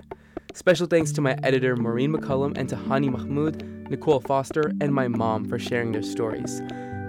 Special 0.53 0.87
thanks 0.87 1.11
to 1.11 1.21
my 1.21 1.37
editor, 1.43 1.75
Maureen 1.75 2.13
McCollum, 2.13 2.57
and 2.57 2.69
to 2.69 2.77
Hani 2.77 3.11
Mahmoud, 3.11 3.89
Nicole 3.89 4.21
Foster, 4.21 4.71
and 4.79 4.93
my 4.93 5.09
mom 5.09 5.43
for 5.43 5.59
sharing 5.59 5.91
their 5.91 6.03
stories. 6.03 6.61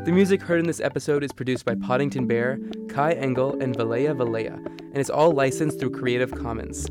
The 0.05 0.13
music 0.13 0.43
heard 0.43 0.59
in 0.59 0.67
this 0.67 0.81
episode 0.81 1.23
is 1.23 1.33
produced 1.33 1.65
by 1.65 1.77
Poddington 1.77 2.27
Bear, 2.27 2.59
Kai 2.89 3.13
Engel, 3.13 3.59
and 3.63 3.77
Valea 3.77 4.15
Valea, 4.17 4.57
and 4.57 4.97
it's 4.97 5.09
all 5.09 5.31
licensed 5.33 5.79
through 5.79 5.93
Creative 5.93 6.33
Commons. 6.33 6.89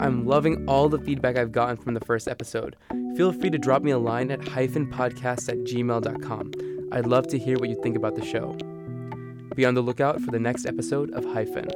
I'm 0.00 0.26
loving 0.26 0.68
all 0.68 0.88
the 0.88 0.98
feedback 0.98 1.36
I've 1.36 1.52
gotten 1.52 1.76
from 1.76 1.94
the 1.94 2.00
first 2.00 2.28
episode. 2.28 2.76
Feel 3.16 3.32
free 3.32 3.50
to 3.50 3.58
drop 3.58 3.82
me 3.82 3.90
a 3.90 3.98
line 3.98 4.30
at 4.30 4.40
hyphenpodcasts 4.40 5.48
at 5.48 5.58
gmail.com. 5.58 6.52
I'd 6.92 7.06
love 7.06 7.26
to 7.28 7.38
hear 7.38 7.58
what 7.58 7.68
you 7.68 7.80
think 7.82 7.96
about 7.96 8.14
the 8.14 8.24
show. 8.24 8.56
Be 9.54 9.64
on 9.64 9.74
the 9.74 9.82
lookout 9.82 10.20
for 10.20 10.30
the 10.30 10.38
next 10.38 10.66
episode 10.66 11.10
of 11.12 11.24
Hyphen. 11.24 11.68